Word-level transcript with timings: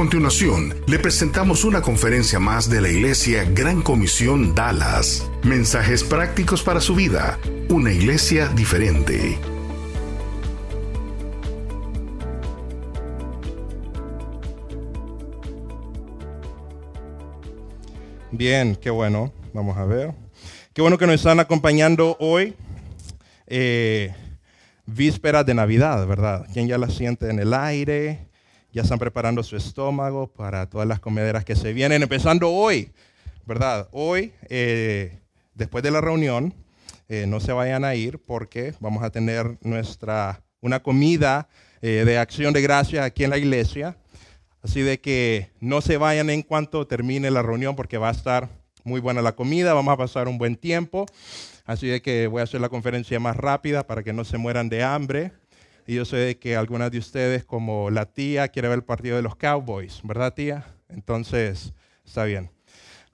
A 0.00 0.02
continuación, 0.02 0.74
le 0.86 0.98
presentamos 0.98 1.62
una 1.62 1.82
conferencia 1.82 2.40
más 2.40 2.70
de 2.70 2.80
la 2.80 2.88
Iglesia 2.88 3.44
Gran 3.44 3.82
Comisión 3.82 4.54
Dallas. 4.54 5.30
Mensajes 5.42 6.02
prácticos 6.04 6.62
para 6.62 6.80
su 6.80 6.94
vida. 6.94 7.38
Una 7.68 7.92
iglesia 7.92 8.48
diferente. 8.48 9.38
Bien, 18.32 18.76
qué 18.76 18.88
bueno. 18.88 19.34
Vamos 19.52 19.76
a 19.76 19.84
ver. 19.84 20.14
Qué 20.72 20.80
bueno 20.80 20.96
que 20.96 21.06
nos 21.06 21.16
están 21.16 21.40
acompañando 21.40 22.16
hoy. 22.20 22.54
Eh, 23.46 24.14
vísperas 24.86 25.44
de 25.44 25.52
Navidad, 25.52 26.06
¿verdad? 26.06 26.46
¿Quién 26.54 26.68
ya 26.68 26.78
la 26.78 26.88
siente 26.88 27.28
en 27.28 27.38
el 27.38 27.52
aire? 27.52 28.29
Ya 28.72 28.82
están 28.82 28.98
preparando 28.98 29.42
su 29.42 29.56
estómago 29.56 30.28
para 30.28 30.68
todas 30.68 30.86
las 30.86 31.00
comederas 31.00 31.44
que 31.44 31.56
se 31.56 31.72
vienen, 31.72 32.02
empezando 32.02 32.50
hoy, 32.50 32.92
¿verdad? 33.46 33.88
Hoy, 33.92 34.32
eh, 34.48 35.18
después 35.54 35.82
de 35.82 35.90
la 35.90 36.00
reunión, 36.00 36.54
eh, 37.08 37.26
no 37.26 37.40
se 37.40 37.52
vayan 37.52 37.84
a 37.84 37.94
ir 37.94 38.18
porque 38.18 38.74
vamos 38.78 39.02
a 39.02 39.10
tener 39.10 39.58
nuestra, 39.62 40.42
una 40.60 40.80
comida 40.82 41.48
de 41.82 42.18
acción 42.18 42.52
de 42.52 42.60
gracia 42.60 43.04
aquí 43.04 43.24
en 43.24 43.30
la 43.30 43.38
iglesia. 43.38 43.96
Así 44.62 44.82
de 44.82 45.00
que 45.00 45.50
no 45.60 45.80
se 45.80 45.96
vayan 45.96 46.28
en 46.28 46.42
cuanto 46.42 46.86
termine 46.86 47.30
la 47.30 47.40
reunión 47.40 47.74
porque 47.74 47.96
va 47.96 48.08
a 48.08 48.12
estar 48.12 48.50
muy 48.84 49.00
buena 49.00 49.22
la 49.22 49.34
comida, 49.34 49.74
vamos 49.74 49.92
a 49.92 49.96
pasar 49.96 50.28
un 50.28 50.38
buen 50.38 50.56
tiempo. 50.56 51.06
Así 51.64 51.86
de 51.86 52.02
que 52.02 52.26
voy 52.26 52.40
a 52.40 52.44
hacer 52.44 52.60
la 52.60 52.68
conferencia 52.68 53.20
más 53.20 53.36
rápida 53.36 53.86
para 53.86 54.02
que 54.02 54.12
no 54.12 54.24
se 54.24 54.38
mueran 54.38 54.68
de 54.68 54.82
hambre. 54.82 55.32
Y 55.90 55.94
yo 55.94 56.04
sé 56.04 56.38
que 56.38 56.54
algunas 56.54 56.92
de 56.92 56.98
ustedes, 56.98 57.44
como 57.44 57.90
la 57.90 58.06
tía, 58.06 58.46
quiere 58.46 58.68
ver 58.68 58.78
el 58.78 58.84
partido 58.84 59.16
de 59.16 59.22
los 59.22 59.34
Cowboys, 59.34 59.98
¿verdad 60.04 60.32
tía? 60.32 60.64
Entonces, 60.88 61.72
está 62.06 62.22
bien. 62.22 62.48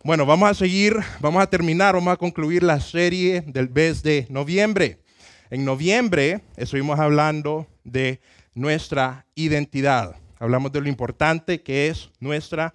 Bueno, 0.05 0.27
vamos 0.27 0.51
a 0.51 0.53
seguir, 0.53 0.95
vamos 1.21 1.43
a 1.43 1.47
terminar, 1.49 1.95
vamos 1.95 2.13
a 2.13 2.19
concluir 2.19 2.63
la 2.63 2.79
serie 2.81 3.41
del 3.47 3.71
mes 3.71 4.03
de 4.03 4.27
noviembre. 4.29 4.99
En 5.49 5.65
noviembre 5.65 6.43
estuvimos 6.59 7.01
hablando 7.01 7.67
de 7.83 8.21
nuestra 8.53 9.25
identidad 9.35 10.17
hablamos 10.39 10.71
de 10.71 10.83
lo 10.83 10.89
importante 10.89 11.63
que 11.63 11.89
es 11.89 12.11
nuestra 12.21 12.75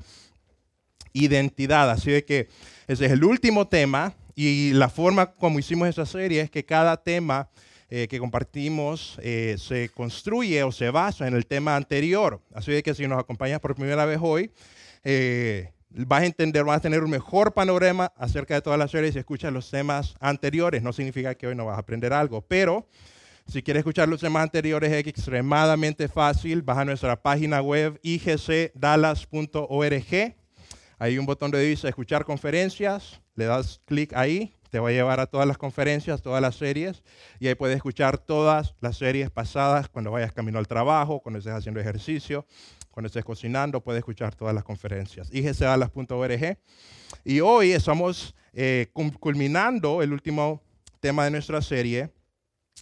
identidad. 1.14 1.92
Así 1.92 2.10
de 2.10 2.26
que 2.26 2.50
ese 2.88 3.06
es 3.06 3.12
el 3.12 3.24
último 3.24 3.68
tema 3.68 4.16
y 4.34 4.72
la 4.74 4.90
forma 4.90 5.28
como 5.28 5.60
hicimos 5.60 5.88
esa 5.88 6.08
serie 6.08 6.42
es 6.42 6.50
que 6.50 6.66
cada 6.66 6.98
tema 6.98 7.52
eh, 7.94 8.08
que 8.08 8.20
compartimos 8.20 9.20
eh, 9.22 9.58
se 9.60 9.90
construye 9.90 10.64
o 10.64 10.72
se 10.72 10.90
basa 10.92 11.28
en 11.28 11.36
el 11.36 11.46
tema 11.46 11.76
anterior. 11.76 12.40
Así 12.54 12.82
que 12.84 12.94
si 12.94 13.06
nos 13.06 13.20
acompañas 13.20 13.60
por 13.60 13.76
primera 13.76 14.06
vez 14.06 14.18
hoy, 14.22 14.50
eh, 15.04 15.74
vas 15.90 16.22
a 16.22 16.26
entender, 16.26 16.64
vas 16.64 16.78
a 16.78 16.80
tener 16.80 17.04
un 17.04 17.10
mejor 17.10 17.54
panorama 17.54 18.14
acerca 18.16 18.54
de 18.54 18.62
todas 18.62 18.80
las 18.80 18.92
series 18.92 19.12
si 19.12 19.20
escuchas 19.20 19.52
los 19.52 19.70
temas 19.70 20.16
anteriores. 20.22 20.82
No 20.82 20.94
significa 20.94 21.36
que 21.36 21.48
hoy 21.48 21.56
no 21.56 21.66
vas 21.66 21.76
a 21.76 21.82
aprender 21.82 22.14
algo, 22.14 22.40
pero 22.40 22.88
si 23.46 23.62
quieres 23.62 23.82
escuchar 23.82 24.08
los 24.08 24.22
temas 24.22 24.44
anteriores, 24.44 24.90
es 24.90 25.06
extremadamente 25.06 26.08
fácil. 26.08 26.62
Vas 26.62 26.78
a 26.78 26.86
nuestra 26.86 27.22
página 27.22 27.62
web 27.62 28.00
igcdallas.org. 28.04 30.36
Hay 30.98 31.18
un 31.18 31.26
botón 31.26 31.52
de 31.52 31.60
dice 31.60 31.90
escuchar 31.90 32.24
conferencias. 32.24 33.20
Le 33.36 33.44
das 33.44 33.82
clic 33.86 34.14
ahí. 34.14 34.54
Te 34.72 34.80
va 34.80 34.90
a 34.90 34.92
llevar 34.94 35.20
a 35.20 35.28
todas 35.28 35.46
las 35.46 35.58
conferencias, 35.58 36.22
todas 36.22 36.42
las 36.42 36.56
series. 36.56 37.04
Y 37.40 37.48
ahí 37.48 37.56
puedes 37.56 37.76
escuchar 37.76 38.18
todas 38.18 38.74
las 38.80 38.98
series 38.98 39.30
pasadas 39.30 39.90
cuando 39.90 40.12
vayas 40.12 40.32
camino 40.32 40.60
al 40.60 40.68
trabajo, 40.68 41.20
cuando 41.20 41.40
estés 41.40 41.54
haciendo 41.54 41.82
ejercicio, 41.82 42.48
cuando 42.90 43.08
estés 43.08 43.26
cocinando. 43.26 43.84
Puedes 43.84 44.00
escuchar 44.00 44.34
todas 44.34 44.56
las 44.56 44.64
conferencias. 44.64 45.30
igcdallas.org. 45.34 46.58
Y 47.26 47.42
hoy 47.42 47.74
estamos 47.74 48.34
eh, 48.54 48.88
culminando 49.20 50.02
el 50.02 50.14
último 50.14 50.64
tema 51.02 51.26
de 51.26 51.32
nuestra 51.32 51.62
serie 51.62 52.10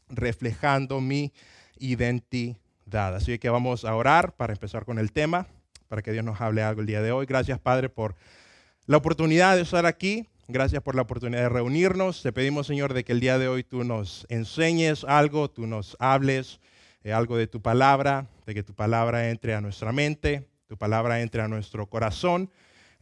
reflejando 0.10 1.02
mi 1.02 1.34
identidad. 1.80 3.16
Así 3.16 3.40
que 3.40 3.50
vamos 3.50 3.84
a 3.84 3.96
orar 3.96 4.36
para 4.36 4.54
empezar 4.54 4.86
con 4.86 5.00
el 5.00 5.12
tema, 5.12 5.48
para 5.88 6.04
que 6.04 6.12
Dios 6.12 6.24
nos 6.24 6.40
hable 6.40 6.62
algo 6.62 6.82
el 6.82 6.88
día 6.88 7.02
de 7.02 7.12
hoy. 7.12 7.26
Gracias, 7.26 7.58
Padre, 7.58 7.90
por 7.90 8.16
la 8.86 8.98
oportunidad 8.98 9.56
de 9.56 9.64
estar 9.64 9.88
aquí. 9.88 10.28
Gracias 10.52 10.82
por 10.82 10.96
la 10.96 11.04
oportunidad 11.04 11.44
de 11.44 11.50
reunirnos. 11.50 12.24
Te 12.24 12.34
pedimos, 12.34 12.66
Señor, 12.66 12.96
de 12.96 13.04
que 13.04 13.12
el 13.12 13.20
día 13.20 13.38
de 13.38 13.48
hoy 13.48 13.64
tú 13.64 13.84
nos 13.84 14.26
enseñes 14.30 15.04
algo, 15.04 15.52
tú 15.52 15.68
nos 15.68 15.96
hables 16.00 16.60
eh, 17.04 17.14
algo 17.14 17.38
de 17.38 17.46
tu 17.46 17.62
palabra, 17.62 18.26
de 18.48 18.56
que 18.56 18.64
tu 18.64 18.74
palabra 18.74 19.30
entre 19.30 19.54
a 19.54 19.62
nuestra 19.62 19.92
mente, 19.92 20.50
tu 20.66 20.76
palabra 20.76 21.22
entre 21.22 21.44
a 21.44 21.48
nuestro 21.48 21.86
corazón 21.86 22.50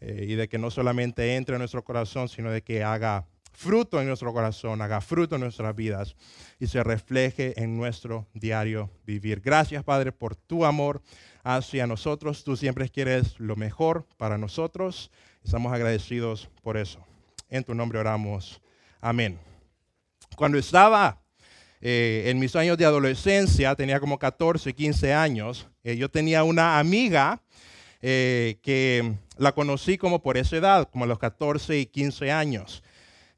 eh, 0.01 0.25
y 0.27 0.35
de 0.35 0.49
que 0.49 0.57
no 0.57 0.69
solamente 0.71 1.37
entre 1.37 1.55
a 1.55 1.57
nuestro 1.57 1.85
corazón, 1.85 2.27
sino 2.27 2.51
de 2.51 2.63
que 2.63 2.83
haga 2.83 3.25
fruto 3.53 4.01
en 4.01 4.07
nuestro 4.07 4.33
corazón, 4.33 4.81
haga 4.81 4.99
fruto 4.99 5.35
en 5.35 5.41
nuestras 5.43 5.73
vidas 5.73 6.17
y 6.59 6.67
se 6.67 6.83
refleje 6.83 7.63
en 7.63 7.77
nuestro 7.77 8.27
diario 8.33 8.91
vivir. 9.05 9.39
Gracias, 9.39 9.85
Padre, 9.85 10.11
por 10.11 10.35
tu 10.35 10.65
amor 10.65 11.01
hacia 11.45 11.87
nosotros. 11.87 12.43
Tú 12.43 12.57
siempre 12.57 12.89
quieres 12.89 13.39
lo 13.39 13.55
mejor 13.55 14.05
para 14.17 14.37
nosotros. 14.37 15.11
Estamos 15.45 15.71
agradecidos 15.71 16.49
por 16.61 16.75
eso. 16.75 17.07
En 17.49 17.63
tu 17.63 17.73
nombre 17.73 17.99
oramos. 17.99 18.61
Amén. 18.99 19.39
Cuando 20.35 20.57
estaba 20.57 21.21
eh, 21.81 22.23
en 22.27 22.39
mis 22.39 22.55
años 22.55 22.77
de 22.77 22.85
adolescencia, 22.85 23.75
tenía 23.75 23.99
como 23.99 24.19
14, 24.19 24.73
15 24.73 25.13
años, 25.13 25.67
eh, 25.83 25.95
yo 25.95 26.09
tenía 26.09 26.43
una 26.43 26.79
amiga 26.79 27.41
eh, 28.01 28.59
que 28.61 29.13
la 29.37 29.53
conocí 29.53 29.97
como 29.97 30.21
por 30.21 30.37
esa 30.37 30.57
edad, 30.57 30.89
como 30.91 31.05
a 31.05 31.07
los 31.07 31.19
14 31.19 31.79
y 31.79 31.85
15 31.85 32.31
años. 32.31 32.83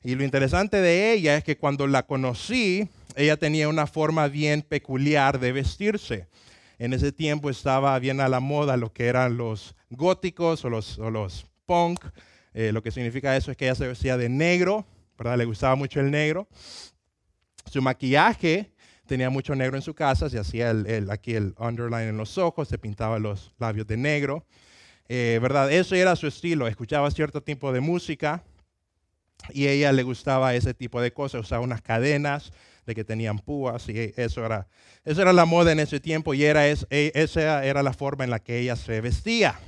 Y 0.03 0.15
lo 0.15 0.23
interesante 0.23 0.77
de 0.77 1.13
ella 1.13 1.35
es 1.35 1.43
que 1.43 1.57
cuando 1.57 1.85
la 1.85 2.03
conocí, 2.03 2.87
ella 3.15 3.37
tenía 3.37 3.67
una 3.67 3.85
forma 3.85 4.27
bien 4.27 4.61
peculiar 4.61 5.39
de 5.39 5.51
vestirse. 5.51 6.27
En 6.77 6.93
ese 6.93 7.11
tiempo 7.11 7.49
estaba 7.49 7.99
bien 7.99 8.21
a 8.21 8.29
la 8.29 8.39
moda 8.39 8.77
lo 8.77 8.93
que 8.93 9.07
eran 9.07 9.37
los 9.37 9.75
góticos 9.89 10.63
o 10.63 10.69
los, 10.69 10.97
los 10.97 11.45
punk. 11.65 12.05
Eh, 12.53 12.71
lo 12.71 12.81
que 12.81 12.91
significa 12.91 13.35
eso 13.35 13.51
es 13.51 13.57
que 13.57 13.65
ella 13.65 13.75
se 13.75 13.87
vestía 13.87 14.17
de 14.17 14.29
negro, 14.29 14.85
¿verdad? 15.17 15.37
Le 15.37 15.45
gustaba 15.45 15.75
mucho 15.75 15.99
el 15.99 16.11
negro. 16.11 16.47
Su 17.65 17.81
maquillaje 17.81 18.71
tenía 19.05 19.29
mucho 19.29 19.55
negro 19.55 19.75
en 19.75 19.81
su 19.81 19.93
casa, 19.93 20.29
se 20.29 20.39
hacía 20.39 20.71
el, 20.71 21.09
aquí 21.11 21.35
el 21.35 21.53
underline 21.57 22.09
en 22.09 22.17
los 22.17 22.37
ojos, 22.37 22.67
se 22.67 22.77
pintaba 22.77 23.19
los 23.19 23.53
labios 23.59 23.87
de 23.87 23.97
negro. 23.97 24.45
Eh, 25.07 25.39
¿Verdad? 25.41 25.71
Eso 25.71 25.95
era 25.95 26.15
su 26.15 26.27
estilo. 26.27 26.67
Escuchaba 26.67 27.09
cierto 27.11 27.41
tipo 27.41 27.71
de 27.73 27.79
música, 27.79 28.43
y 29.53 29.67
a 29.67 29.71
ella 29.71 29.91
le 29.91 30.03
gustaba 30.03 30.53
ese 30.53 30.73
tipo 30.73 31.01
de 31.01 31.11
cosas, 31.11 31.41
usaba 31.41 31.63
unas 31.63 31.81
cadenas 31.81 32.51
de 32.85 32.95
que 32.95 33.03
tenían 33.03 33.39
púas 33.39 33.87
y 33.89 34.13
eso 34.17 34.45
era, 34.45 34.67
eso 35.05 35.21
era 35.21 35.33
la 35.33 35.45
moda 35.45 35.71
en 35.71 35.79
ese 35.79 35.99
tiempo 35.99 36.33
y 36.33 36.43
era 36.43 36.67
e, 36.67 36.77
esa 36.89 37.63
era 37.63 37.83
la 37.83 37.93
forma 37.93 38.23
en 38.23 38.29
la 38.29 38.39
que 38.39 38.59
ella 38.59 38.75
se 38.75 38.99
vestía. 39.01 39.59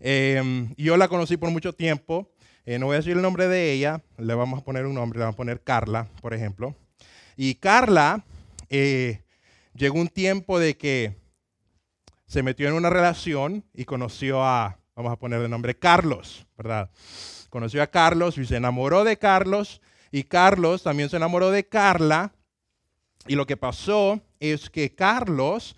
Em, 0.00 0.74
yo 0.76 0.96
la 0.96 1.08
conocí 1.08 1.36
por 1.36 1.50
mucho 1.50 1.72
tiempo, 1.72 2.30
eh, 2.64 2.78
no 2.78 2.86
voy 2.86 2.94
a 2.94 2.98
decir 2.98 3.12
el 3.12 3.22
nombre 3.22 3.48
de 3.48 3.72
ella, 3.72 4.02
le 4.16 4.34
vamos 4.34 4.60
a 4.60 4.64
poner 4.64 4.86
un 4.86 4.94
nombre, 4.94 5.18
le 5.18 5.24
vamos 5.24 5.34
a 5.34 5.36
poner 5.36 5.62
Carla, 5.62 6.08
por 6.20 6.34
ejemplo. 6.34 6.76
Y 7.36 7.54
Carla 7.56 8.24
eh, 8.68 9.22
llegó 9.74 9.98
un 9.98 10.08
tiempo 10.08 10.58
de 10.58 10.76
que 10.76 11.16
se 12.26 12.42
metió 12.42 12.68
en 12.68 12.74
una 12.74 12.90
relación 12.90 13.64
y 13.72 13.84
conoció 13.84 14.44
a, 14.44 14.78
vamos 14.94 15.12
a 15.12 15.16
poner 15.16 15.40
el 15.40 15.50
nombre 15.50 15.78
Carlos, 15.78 16.46
¿verdad? 16.56 16.90
conoció 17.48 17.82
a 17.82 17.86
Carlos 17.86 18.38
y 18.38 18.44
se 18.44 18.56
enamoró 18.56 19.04
de 19.04 19.16
Carlos 19.16 19.80
y 20.10 20.24
Carlos 20.24 20.82
también 20.82 21.08
se 21.08 21.16
enamoró 21.16 21.50
de 21.50 21.66
Carla. 21.66 22.32
Y 23.26 23.34
lo 23.34 23.46
que 23.46 23.56
pasó 23.56 24.20
es 24.40 24.70
que 24.70 24.94
Carlos 24.94 25.76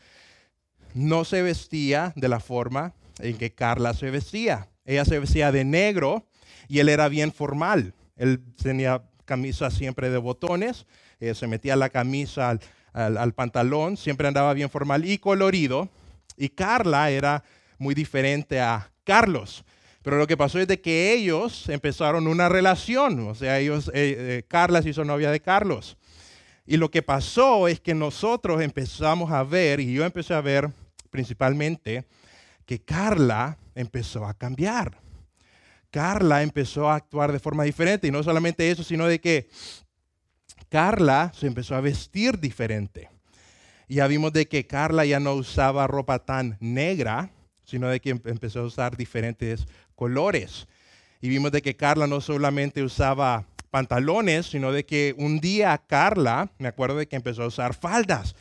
no 0.94 1.24
se 1.24 1.42
vestía 1.42 2.12
de 2.16 2.28
la 2.28 2.40
forma 2.40 2.94
en 3.22 3.36
que 3.36 3.52
Carla 3.52 3.94
se 3.94 4.10
vestía. 4.10 4.68
Ella 4.84 5.04
se 5.04 5.18
vestía 5.18 5.52
de 5.52 5.64
negro 5.64 6.26
y 6.68 6.78
él 6.80 6.88
era 6.88 7.08
bien 7.08 7.32
formal. 7.32 7.94
Él 8.16 8.40
tenía 8.62 9.02
camisa 9.24 9.70
siempre 9.70 10.10
de 10.10 10.18
botones, 10.18 10.86
eh, 11.20 11.34
se 11.34 11.46
metía 11.46 11.76
la 11.76 11.88
camisa 11.88 12.50
al, 12.92 13.16
al 13.16 13.34
pantalón, 13.34 13.96
siempre 13.96 14.26
andaba 14.28 14.52
bien 14.54 14.70
formal 14.70 15.04
y 15.04 15.18
colorido. 15.18 15.88
Y 16.36 16.48
Carla 16.48 17.10
era 17.10 17.44
muy 17.78 17.94
diferente 17.94 18.60
a 18.60 18.90
Carlos. 19.04 19.64
Pero 20.02 20.16
lo 20.16 20.26
que 20.26 20.36
pasó 20.36 20.58
es 20.58 20.66
de 20.66 20.80
que 20.80 21.12
ellos 21.12 21.68
empezaron 21.68 22.26
una 22.26 22.48
relación, 22.48 23.28
o 23.28 23.34
sea, 23.34 23.58
ellos, 23.58 23.88
eh, 23.88 24.16
eh, 24.18 24.42
Carla 24.48 24.80
se 24.80 24.90
hizo 24.90 25.04
novia 25.04 25.30
de 25.30 25.40
Carlos. 25.40 25.98
Y 26.66 26.78
lo 26.78 26.90
que 26.90 27.02
pasó 27.02 27.68
es 27.68 27.80
que 27.80 27.94
nosotros 27.94 28.62
empezamos 28.62 29.30
a 29.30 29.42
ver, 29.42 29.80
y 29.80 29.92
yo 29.92 30.04
empecé 30.04 30.32
a 30.32 30.40
ver 30.40 30.70
principalmente, 31.10 32.06
que 32.70 32.78
Carla 32.78 33.58
empezó 33.74 34.24
a 34.24 34.34
cambiar. 34.34 34.96
Carla 35.90 36.44
empezó 36.44 36.88
a 36.88 36.94
actuar 36.94 37.32
de 37.32 37.40
forma 37.40 37.64
diferente. 37.64 38.06
Y 38.06 38.12
no 38.12 38.22
solamente 38.22 38.70
eso, 38.70 38.84
sino 38.84 39.08
de 39.08 39.20
que 39.20 39.50
Carla 40.68 41.32
se 41.34 41.48
empezó 41.48 41.74
a 41.74 41.80
vestir 41.80 42.38
diferente. 42.38 43.10
Ya 43.88 44.06
vimos 44.06 44.32
de 44.32 44.46
que 44.46 44.68
Carla 44.68 45.04
ya 45.04 45.18
no 45.18 45.34
usaba 45.34 45.88
ropa 45.88 46.20
tan 46.20 46.58
negra, 46.60 47.30
sino 47.64 47.88
de 47.88 47.98
que 47.98 48.10
empezó 48.10 48.60
a 48.60 48.66
usar 48.66 48.96
diferentes 48.96 49.66
colores. 49.96 50.68
Y 51.20 51.28
vimos 51.28 51.50
de 51.50 51.62
que 51.62 51.74
Carla 51.74 52.06
no 52.06 52.20
solamente 52.20 52.84
usaba 52.84 53.46
pantalones, 53.72 54.46
sino 54.46 54.70
de 54.70 54.86
que 54.86 55.16
un 55.18 55.40
día 55.40 55.76
Carla, 55.88 56.52
me 56.60 56.68
acuerdo 56.68 56.98
de 56.98 57.08
que 57.08 57.16
empezó 57.16 57.42
a 57.42 57.48
usar 57.48 57.74
faldas. 57.74 58.36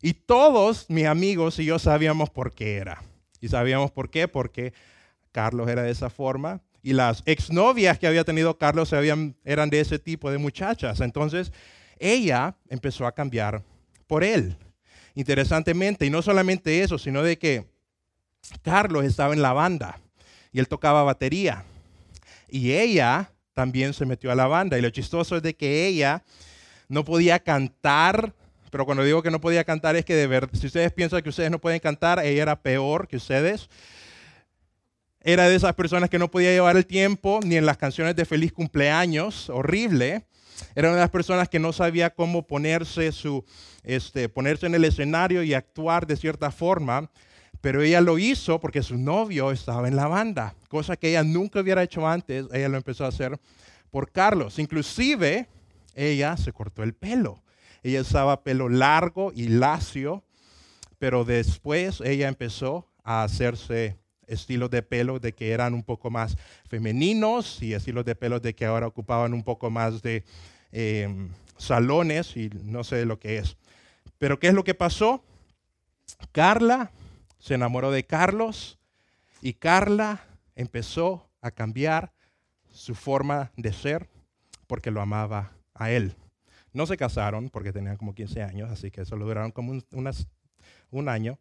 Y 0.00 0.14
todos 0.14 0.86
mis 0.88 1.04
amigos 1.04 1.58
y 1.58 1.66
yo 1.66 1.78
sabíamos 1.78 2.30
por 2.30 2.54
qué 2.54 2.76
era. 2.76 3.02
Y 3.40 3.48
sabíamos 3.48 3.90
por 3.90 4.10
qué, 4.10 4.28
porque 4.28 4.72
Carlos 5.32 5.68
era 5.68 5.82
de 5.82 5.90
esa 5.90 6.10
forma. 6.10 6.60
Y 6.82 6.92
las 6.92 7.22
exnovias 7.26 7.98
que 7.98 8.06
había 8.06 8.24
tenido 8.24 8.56
Carlos 8.58 8.92
eran 8.92 9.70
de 9.70 9.80
ese 9.80 9.98
tipo 9.98 10.30
de 10.30 10.38
muchachas. 10.38 11.00
Entonces, 11.00 11.52
ella 11.98 12.56
empezó 12.68 13.06
a 13.06 13.12
cambiar 13.12 13.62
por 14.06 14.24
él. 14.24 14.56
Interesantemente, 15.14 16.06
y 16.06 16.10
no 16.10 16.22
solamente 16.22 16.82
eso, 16.82 16.98
sino 16.98 17.22
de 17.22 17.38
que 17.38 17.66
Carlos 18.62 19.04
estaba 19.04 19.34
en 19.34 19.42
la 19.42 19.52
banda 19.52 19.98
y 20.52 20.60
él 20.60 20.68
tocaba 20.68 21.02
batería. 21.02 21.64
Y 22.48 22.72
ella 22.72 23.30
también 23.52 23.92
se 23.92 24.06
metió 24.06 24.30
a 24.30 24.36
la 24.36 24.46
banda. 24.46 24.78
Y 24.78 24.82
lo 24.82 24.90
chistoso 24.90 25.36
es 25.36 25.42
de 25.42 25.54
que 25.54 25.86
ella 25.86 26.22
no 26.88 27.04
podía 27.04 27.40
cantar, 27.40 28.32
pero 28.70 28.84
cuando 28.84 29.04
digo 29.04 29.22
que 29.22 29.30
no 29.30 29.40
podía 29.40 29.64
cantar 29.64 29.96
es 29.96 30.04
que 30.04 30.14
de 30.14 30.26
verdad, 30.26 30.50
si 30.52 30.66
ustedes 30.66 30.92
piensan 30.92 31.22
que 31.22 31.28
ustedes 31.28 31.50
no 31.50 31.58
pueden 31.58 31.80
cantar, 31.80 32.18
ella 32.24 32.42
era 32.42 32.60
peor 32.60 33.08
que 33.08 33.16
ustedes. 33.16 33.68
Era 35.20 35.48
de 35.48 35.56
esas 35.56 35.74
personas 35.74 36.08
que 36.08 36.18
no 36.18 36.30
podía 36.30 36.52
llevar 36.52 36.76
el 36.76 36.86
tiempo 36.86 37.40
ni 37.44 37.56
en 37.56 37.66
las 37.66 37.76
canciones 37.76 38.14
de 38.16 38.24
feliz 38.24 38.52
cumpleaños, 38.52 39.50
horrible. 39.50 40.26
Era 40.74 40.88
una 40.88 40.96
de 40.96 41.02
las 41.02 41.10
personas 41.10 41.48
que 41.48 41.58
no 41.58 41.72
sabía 41.72 42.10
cómo 42.10 42.46
ponerse, 42.46 43.12
su, 43.12 43.44
este, 43.82 44.28
ponerse 44.28 44.66
en 44.66 44.74
el 44.74 44.84
escenario 44.84 45.42
y 45.42 45.54
actuar 45.54 46.06
de 46.06 46.16
cierta 46.16 46.50
forma. 46.50 47.10
Pero 47.60 47.82
ella 47.82 48.00
lo 48.00 48.18
hizo 48.18 48.60
porque 48.60 48.82
su 48.82 48.96
novio 48.96 49.50
estaba 49.50 49.88
en 49.88 49.96
la 49.96 50.06
banda, 50.06 50.54
cosa 50.68 50.96
que 50.96 51.10
ella 51.10 51.24
nunca 51.24 51.60
hubiera 51.60 51.82
hecho 51.82 52.06
antes. 52.06 52.46
Ella 52.52 52.68
lo 52.68 52.76
empezó 52.76 53.04
a 53.04 53.08
hacer 53.08 53.38
por 53.90 54.12
Carlos. 54.12 54.58
Inclusive, 54.58 55.48
ella 55.94 56.36
se 56.36 56.52
cortó 56.52 56.84
el 56.84 56.94
pelo. 56.94 57.42
Ella 57.88 58.02
usaba 58.02 58.42
pelo 58.42 58.68
largo 58.68 59.32
y 59.34 59.48
lacio, 59.48 60.22
pero 60.98 61.24
después 61.24 62.02
ella 62.02 62.28
empezó 62.28 62.86
a 63.02 63.22
hacerse 63.22 63.96
estilos 64.26 64.70
de 64.70 64.82
pelo 64.82 65.18
de 65.18 65.32
que 65.34 65.52
eran 65.52 65.72
un 65.72 65.82
poco 65.82 66.10
más 66.10 66.36
femeninos 66.68 67.62
y 67.62 67.72
estilos 67.72 68.04
de 68.04 68.14
pelo 68.14 68.40
de 68.40 68.54
que 68.54 68.66
ahora 68.66 68.86
ocupaban 68.86 69.32
un 69.32 69.42
poco 69.42 69.70
más 69.70 70.02
de 70.02 70.22
em, 70.70 71.30
salones 71.56 72.36
y 72.36 72.50
no 72.62 72.84
sé 72.84 73.06
lo 73.06 73.18
que 73.18 73.38
es. 73.38 73.56
Pero 74.18 74.38
¿qué 74.38 74.48
es 74.48 74.54
lo 74.54 74.64
que 74.64 74.74
pasó? 74.74 75.24
Carla 76.32 76.90
se 77.38 77.54
enamoró 77.54 77.90
de 77.90 78.04
Carlos 78.04 78.78
y 79.40 79.54
Carla 79.54 80.20
empezó 80.56 81.30
a 81.40 81.50
cambiar 81.50 82.12
su 82.70 82.94
forma 82.94 83.50
de 83.56 83.72
ser 83.72 84.08
porque 84.66 84.90
lo 84.90 85.00
amaba 85.00 85.52
a 85.74 85.90
él. 85.90 86.14
No 86.72 86.86
se 86.86 86.96
casaron 86.96 87.50
porque 87.50 87.72
tenían 87.72 87.96
como 87.96 88.14
15 88.14 88.42
años, 88.42 88.70
así 88.70 88.90
que 88.90 89.04
solo 89.04 89.26
duraron 89.26 89.50
como 89.50 89.72
un, 89.72 89.84
un 90.90 91.08
año. 91.08 91.38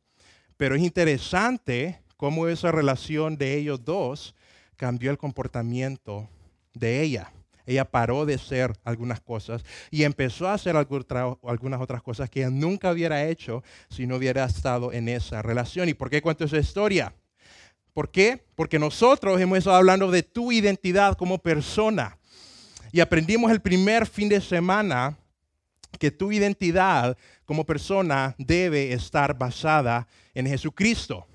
Pero 0.57 0.75
es 0.75 0.81
interesante 0.81 2.00
cómo 2.15 2.47
esa 2.47 2.71
relación 2.71 3.38
de 3.38 3.56
ellos 3.56 3.83
dos 3.83 4.35
cambió 4.75 5.12
el 5.12 5.18
comportamiento 5.18 6.29
de 6.74 7.01
ella. 7.01 7.31
Ella 7.65 7.83
paró 7.83 8.25
de 8.25 8.38
ser 8.38 8.74
algunas 8.85 9.19
cosas 9.19 9.63
y 9.91 10.03
empezó 10.03 10.47
a 10.47 10.53
hacer 10.53 10.77
algunas 10.77 11.81
otras 11.81 12.01
cosas 12.01 12.30
que 12.30 12.39
ella 12.39 12.50
nunca 12.50 12.91
hubiera 12.91 13.25
hecho 13.25 13.62
si 13.89 14.07
no 14.07 14.15
hubiera 14.15 14.45
estado 14.45 14.94
en 14.94 15.09
esa 15.09 15.41
relación. 15.41 15.89
¿Y 15.89 15.94
por 15.94 16.09
qué 16.09 16.21
cuento 16.21 16.45
esa 16.45 16.57
historia? 16.57 17.13
¿Por 17.94 18.09
qué? 18.09 18.41
Porque 18.56 18.80
nosotros 18.80 19.41
hemos 19.41 19.57
estado 19.57 19.75
hablando 19.75 20.09
de 20.09 20.23
tu 20.23 20.53
identidad 20.53 21.18
como 21.18 21.39
persona. 21.39 22.18
Y 22.92 23.00
aprendimos 23.00 23.51
el 23.51 23.62
primer 23.62 24.06
fin 24.06 24.30
de 24.30 24.42
semana 24.42 25.18
que 26.00 26.12
tu 26.12 26.31
identidad 26.31 27.18
como 27.45 27.66
persona 27.66 28.36
debe 28.38 28.94
estar 28.94 29.38
basada 29.38 30.07
en 30.34 30.45
Jesucristo. 30.45 31.25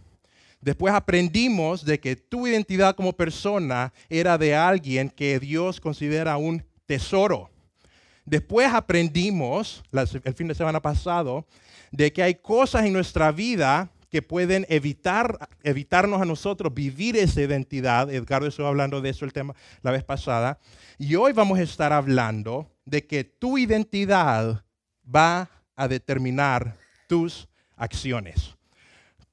Después 0.61 0.95
aprendimos 0.95 1.85
de 1.85 1.99
que 1.99 2.15
tu 2.15 2.47
identidad 2.47 2.95
como 2.95 3.13
persona 3.13 3.93
era 4.09 4.39
de 4.39 4.55
alguien 4.55 5.11
que 5.11 5.41
Dios 5.41 5.81
considera 5.81 6.37
un 6.37 6.65
tesoro. 6.87 7.51
Después 8.25 8.73
aprendimos, 8.73 9.83
el 9.91 10.35
fin 10.35 10.47
de 10.47 10.55
semana 10.55 10.81
pasado, 10.81 11.45
de 11.91 12.13
que 12.13 12.23
hay 12.23 12.37
cosas 12.37 12.87
en 12.87 12.93
nuestra 12.93 13.33
vida 13.33 13.91
que 14.13 14.21
pueden 14.21 14.67
evitar, 14.69 15.49
evitarnos 15.63 16.21
a 16.21 16.27
nosotros 16.27 16.75
vivir 16.75 17.17
esa 17.17 17.41
identidad. 17.41 18.13
Edgardo 18.13 18.47
estuvo 18.47 18.67
hablando 18.67 19.01
de 19.01 19.09
eso 19.09 19.25
el 19.25 19.33
tema 19.33 19.55
la 19.81 19.91
vez 19.91 20.05
pasada. 20.05 20.59
Y 20.99 21.15
hoy 21.15 21.33
vamos 21.33 21.59
a 21.59 21.63
estar 21.63 21.95
hablando 21.95 22.71
de 22.85 23.07
que 23.07 23.25
tu 23.25 23.57
identidad 23.57 24.63
va 25.03 25.49
a 25.75 25.89
determinar 25.89 26.77
tus 27.07 27.49
acciones. 27.75 28.55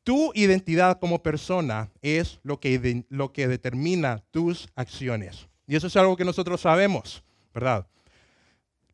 Tu 0.06 0.32
identidad 0.34 0.98
como 0.98 1.22
persona 1.22 1.90
es 2.02 2.40
lo 2.44 2.62
que, 2.62 3.04
lo 3.10 3.34
que 3.34 3.50
determina 3.50 4.24
tus 4.32 4.70
acciones. 4.76 5.50
Y 5.68 5.76
eso 5.76 5.88
es 5.88 5.98
algo 5.98 6.16
que 6.16 6.24
nosotros 6.24 6.62
sabemos, 6.62 7.22
¿verdad? 7.54 7.86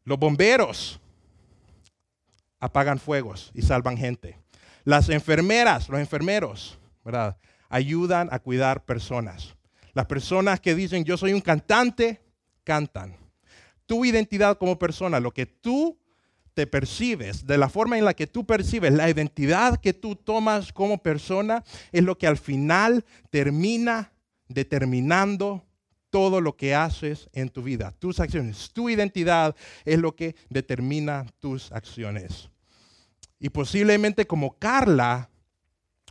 Los 0.03 0.17
bomberos 0.17 0.99
apagan 2.59 2.97
fuegos 2.97 3.51
y 3.53 3.61
salvan 3.61 3.97
gente. 3.97 4.39
Las 4.85 5.09
enfermeras, 5.09 5.89
los 5.89 5.99
enfermeros, 5.99 6.79
¿verdad? 7.03 7.37
Ayudan 7.69 8.29
a 8.31 8.39
cuidar 8.39 8.85
personas. 8.85 9.55
Las 9.93 10.05
personas 10.05 10.59
que 10.59 10.75
dicen 10.75 11.03
yo 11.03 11.17
soy 11.17 11.33
un 11.33 11.41
cantante, 11.41 12.21
cantan. 12.63 13.17
Tu 13.85 14.05
identidad 14.05 14.57
como 14.57 14.79
persona, 14.79 15.19
lo 15.19 15.31
que 15.31 15.45
tú 15.45 15.97
te 16.53 16.67
percibes, 16.67 17.45
de 17.45 17.57
la 17.57 17.67
forma 17.67 17.97
en 17.97 18.05
la 18.05 18.13
que 18.13 18.27
tú 18.27 18.45
percibes, 18.45 18.93
la 18.93 19.09
identidad 19.09 19.79
que 19.79 19.93
tú 19.93 20.15
tomas 20.15 20.71
como 20.71 20.99
persona, 20.99 21.63
es 21.91 22.03
lo 22.03 22.17
que 22.17 22.27
al 22.27 22.37
final 22.37 23.03
termina 23.29 24.13
determinando 24.47 25.65
todo 26.09 26.39
lo 26.39 26.55
que 26.55 26.73
haces 26.73 27.29
en 27.33 27.49
tu 27.49 27.61
vida, 27.61 27.91
tus 27.99 28.19
acciones. 28.19 28.71
Tu 28.71 28.89
identidad 28.89 29.55
es 29.83 29.99
lo 29.99 30.15
que 30.15 30.35
determina 30.49 31.25
tus 31.39 31.71
acciones. 31.71 32.49
Y 33.45 33.49
posiblemente 33.49 34.25
como 34.25 34.57
Carla, 34.57 35.29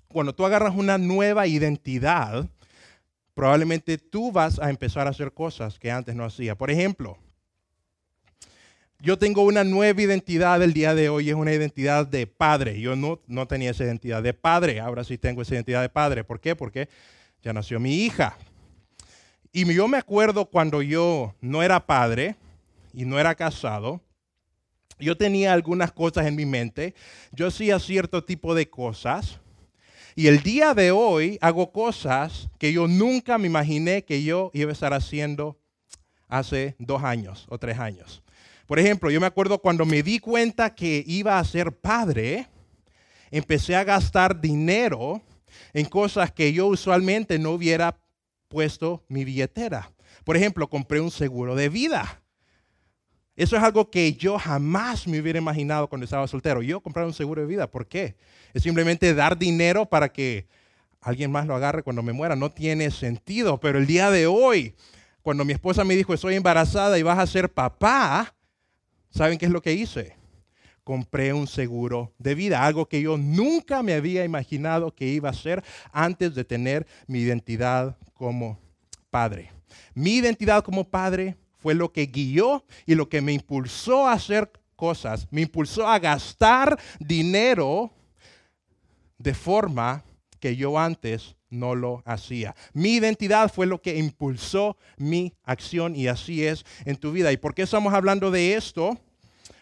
cuando 0.07 0.33
tú 0.37 0.47
agarras 0.47 0.73
una 0.77 0.99
nueva 0.99 1.49
identidad, 1.49 2.49
probablemente 3.35 3.99
tú 3.99 4.31
vas 4.31 4.61
a 4.61 4.71
empezar 4.71 5.09
a 5.09 5.11
hacer 5.11 5.33
cosas 5.33 5.81
que 5.81 5.91
antes 5.91 6.15
no 6.15 6.25
hacía. 6.25 6.55
Por 6.55 6.71
ejemplo, 6.71 7.19
yo 9.01 9.19
tengo 9.19 9.43
una 9.43 9.65
nueva 9.65 10.01
identidad 10.01 10.63
el 10.63 10.73
día 10.75 10.95
de 10.95 11.09
hoy, 11.09 11.29
es 11.29 11.35
una 11.35 11.53
identidad 11.53 12.07
de 12.07 12.29
padre. 12.29 12.81
Yo 12.81 12.95
no, 12.95 13.19
no 13.27 13.49
tenía 13.49 13.73
esa 13.73 13.83
identidad 13.83 14.23
de 14.23 14.33
padre, 14.33 14.79
ahora 14.79 15.03
sí 15.03 15.19
tengo 15.19 15.43
esa 15.43 15.55
identidad 15.55 15.83
de 15.83 15.89
padre. 15.89 16.23
¿Por 16.23 16.39
qué? 16.39 16.55
Porque 16.55 16.89
ya 17.43 17.53
nació 17.53 17.81
mi 17.81 17.97
hija. 18.05 18.39
Y 19.51 19.75
yo 19.75 19.89
me 19.89 19.99
acuerdo 19.99 20.45
cuando 20.45 20.83
yo 20.83 21.35
no 21.41 21.65
era 21.65 21.85
padre 21.85 22.37
y 22.93 23.05
no 23.05 23.19
era 23.19 23.35
casado, 23.35 24.04
yo 24.99 25.17
tenía 25.17 25.53
algunas 25.53 25.93
cosas 25.93 26.27
en 26.27 26.37
mi 26.37 26.47
mente, 26.47 26.95
yo 27.33 27.49
hacía 27.49 27.79
cierto 27.79 28.25
tipo 28.25 28.55
de 28.55 28.69
cosas. 28.69 29.41
Y 30.17 30.29
el 30.29 30.43
día 30.43 30.75
de 30.75 30.93
hoy 30.93 31.39
hago 31.41 31.73
cosas 31.73 32.49
que 32.59 32.73
yo 32.73 32.87
nunca 32.87 33.37
me 33.37 33.49
imaginé 33.49 34.05
que 34.05 34.23
yo 34.23 34.51
iba 34.55 34.71
a 34.71 34.73
estar 34.73 34.95
haciendo 34.95 35.59
hace 36.29 36.77
dos 36.79 37.03
años 37.03 37.47
o 37.49 37.59
tres 37.59 37.79
años. 37.79 38.23
Por 38.67 38.79
ejemplo, 38.79 39.11
yo 39.11 39.21
me 39.21 39.27
acuerdo 39.27 39.59
cuando 39.59 39.85
me 39.85 40.03
di 40.03 40.21
cuenta 40.21 40.75
que 40.75 41.05
iba 41.07 41.39
a 41.39 41.45
ser 41.45 41.73
padre, 41.73 42.49
empecé 43.31 43.77
a 43.77 43.85
gastar 43.85 44.41
dinero 44.41 45.21
en 45.73 45.87
cosas 45.87 46.33
que 46.33 46.53
yo 46.53 46.67
usualmente 46.67 47.39
no 47.39 47.51
hubiera 47.51 47.99
puesto 48.49 49.05
mi 49.09 49.25
billetera. 49.25 49.93
Por 50.25 50.37
ejemplo, 50.37 50.69
compré 50.69 51.01
un 51.01 51.11
seguro 51.11 51.55
de 51.55 51.69
vida. 51.69 52.23
Eso 53.37 53.57
es 53.57 53.63
algo 53.63 53.91
que 53.91 54.13
yo 54.13 54.39
jamás 54.39 55.07
me 55.09 55.21
hubiera 55.21 55.39
imaginado 55.39 55.89
cuando 55.89 56.05
estaba 56.05 56.27
soltero. 56.29 56.63
Yo 56.63 56.81
comprar 56.81 57.05
un 57.05 57.13
seguro 57.13 57.43
de 57.43 57.49
vida, 57.49 57.71
¿por 57.71 57.87
qué? 57.87 58.17
Es 58.53 58.63
simplemente 58.63 59.13
dar 59.15 59.37
dinero 59.37 59.87
para 59.87 60.13
que 60.13 60.47
alguien 61.01 61.33
más 61.33 61.47
lo 61.47 61.55
agarre 61.55 61.83
cuando 61.83 62.03
me 62.03 62.13
muera. 62.13 62.37
No 62.37 62.51
tiene 62.53 62.91
sentido. 62.91 63.59
Pero 63.59 63.79
el 63.79 63.87
día 63.87 64.11
de 64.11 64.27
hoy, 64.27 64.75
cuando 65.23 65.45
mi 65.45 65.53
esposa 65.53 65.85
me 65.85 65.97
dijo, 65.97 66.15
estoy 66.15 66.37
embarazada 66.37 66.99
y 66.99 67.03
vas 67.03 67.19
a 67.19 67.27
ser 67.27 67.53
papá, 67.53 68.35
¿Saben 69.11 69.39
qué 69.39 69.47
es 69.47 69.53
lo 69.53 69.63
que 69.63 69.73
hice? 69.73 70.17
compré 70.85 71.33
un 71.33 71.47
seguro 71.47 72.13
de 72.19 72.35
vida, 72.35 72.63
algo 72.63 72.87
que 72.87 73.01
yo 73.01 73.17
nunca 73.17 73.83
me 73.83 73.95
había 73.95 74.23
imaginado 74.23 74.95
que 74.95 75.07
iba 75.07 75.31
a 75.31 75.33
ser 75.33 75.65
antes 75.93 76.35
de 76.35 76.45
tener 76.45 76.87
mi 77.07 77.21
identidad 77.21 77.97
como 78.13 78.59
padre. 79.11 79.51
Mi 79.95 80.17
identidad 80.17 80.63
como 80.63 80.85
padre 80.85 81.37
fue 81.65 81.75
lo 81.75 81.95
que 81.95 82.05
guió 82.05 82.63
y 82.85 82.95
lo 82.95 83.09
que 83.09 83.23
me 83.23 83.33
impulsó 83.33 84.07
a 84.07 84.13
hacer 84.13 84.53
cosas, 84.77 85.27
me 85.31 85.41
impulsó 85.41 85.89
a 85.89 85.99
gastar 85.99 86.79
dinero 87.01 87.91
de 89.17 89.33
forma 89.33 90.05
que 90.41 90.57
yo 90.57 90.79
antes 90.79 91.37
no 91.49 91.75
lo 91.75 92.03
hacía. 92.05 92.55
Mi 92.75 92.97
identidad 92.97 93.51
fue 93.51 93.65
lo 93.65 93.81
que 93.81 93.97
impulsó 93.97 94.77
mi 94.99 95.33
acción 95.43 95.97
y 95.97 96.07
así 96.07 96.45
es 96.45 96.67
en 96.85 96.97
tu 96.97 97.13
vida. 97.13 97.33
¿Y 97.33 97.39
por 97.39 97.55
qué 97.55 97.63
estamos 97.63 97.95
hablando 97.95 98.31
de 98.31 98.57
esto? 98.57 99.01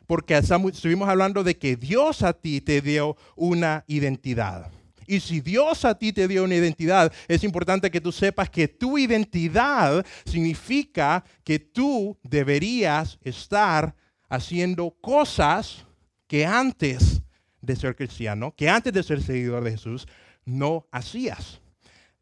Porque 0.09 0.37
estuvimos 0.37 1.09
hablando 1.09 1.45
de 1.45 1.57
que 1.57 1.77
Dios 1.77 2.25
a 2.25 2.33
ti 2.33 2.61
te 2.61 2.81
dio 2.81 3.17
una 3.37 3.85
identidad. 3.87 4.73
Y 5.13 5.21
si 5.21 5.43
Dios 5.43 5.85
a 5.85 5.95
ti 5.95 6.11
te 6.11 6.27
dio 6.27 6.43
una 6.43 6.55
identidad, 6.55 7.13
es 7.29 7.45
importante 7.45 7.91
que 7.91 8.01
tú 8.01 8.11
sepas 8.11 8.49
que 8.49 8.67
tu 8.67 8.97
identidad 8.97 10.07
significa 10.25 11.23
que 11.45 11.59
tú 11.59 12.19
deberías 12.23 13.19
estar 13.21 13.95
haciendo 14.31 14.97
cosas 15.03 15.85
que 16.27 16.47
antes 16.47 17.21
de 17.61 17.77
ser 17.77 17.95
cristiano, 17.95 18.55
que 18.57 18.71
antes 18.71 18.91
de 18.91 19.03
ser 19.03 19.23
seguidor 19.23 19.63
de 19.65 19.73
Jesús, 19.73 20.09
no 20.47 20.89
hacías. 20.91 21.61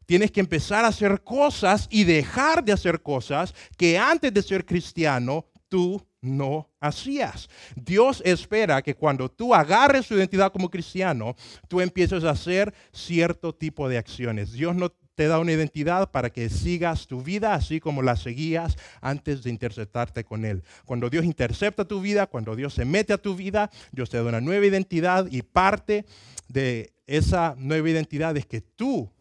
Tienes 0.05 0.29
que 0.29 0.41
empezar 0.41 0.83
a 0.83 0.89
hacer 0.89 1.23
cosas 1.23 1.87
y 1.89 2.03
dejar 2.03 2.61
de 2.61 2.73
hacer 2.73 3.01
cosas 3.01 3.55
que 3.77 3.97
antes 3.97 4.33
de 4.33 4.43
ser 4.43 4.65
cristiano 4.65 5.45
tú 5.69 6.05
no 6.21 6.69
hacías. 6.79 7.49
Dios 7.75 8.21
espera 8.23 8.81
que 8.81 8.95
cuando 8.95 9.29
tú 9.29 9.53
agarres 9.53 10.07
tu 10.07 10.15
identidad 10.15 10.51
como 10.51 10.69
cristiano, 10.69 11.35
tú 11.67 11.81
empieces 11.81 12.23
a 12.23 12.31
hacer 12.31 12.73
cierto 12.93 13.53
tipo 13.53 13.89
de 13.89 13.97
acciones. 13.97 14.53
Dios 14.53 14.75
no 14.75 14.91
te 15.15 15.27
da 15.27 15.39
una 15.39 15.51
identidad 15.51 16.11
para 16.11 16.29
que 16.29 16.49
sigas 16.49 17.07
tu 17.07 17.21
vida 17.21 17.53
así 17.53 17.79
como 17.79 18.01
la 18.01 18.15
seguías 18.15 18.77
antes 19.01 19.43
de 19.43 19.49
interceptarte 19.49 20.23
con 20.23 20.45
Él. 20.45 20.63
Cuando 20.85 21.09
Dios 21.09 21.25
intercepta 21.25 21.85
tu 21.85 22.01
vida, 22.01 22.27
cuando 22.27 22.55
Dios 22.55 22.73
se 22.73 22.85
mete 22.85 23.13
a 23.13 23.17
tu 23.17 23.35
vida, 23.35 23.69
Dios 23.91 24.09
te 24.09 24.17
da 24.17 24.23
una 24.23 24.41
nueva 24.41 24.65
identidad 24.65 25.27
y 25.29 25.41
parte 25.41 26.05
de 26.47 26.93
esa 27.07 27.55
nueva 27.57 27.89
identidad 27.89 28.37
es 28.37 28.45
que 28.45 28.61
tú 28.61 29.11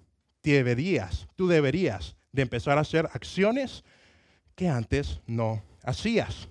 deberías, 0.42 1.26
tú 1.34 1.48
deberías 1.48 2.16
de 2.32 2.42
empezar 2.42 2.78
a 2.78 2.82
hacer 2.82 3.08
acciones 3.12 3.84
que 4.54 4.68
antes 4.68 5.20
no 5.26 5.62
hacías. 5.82 6.49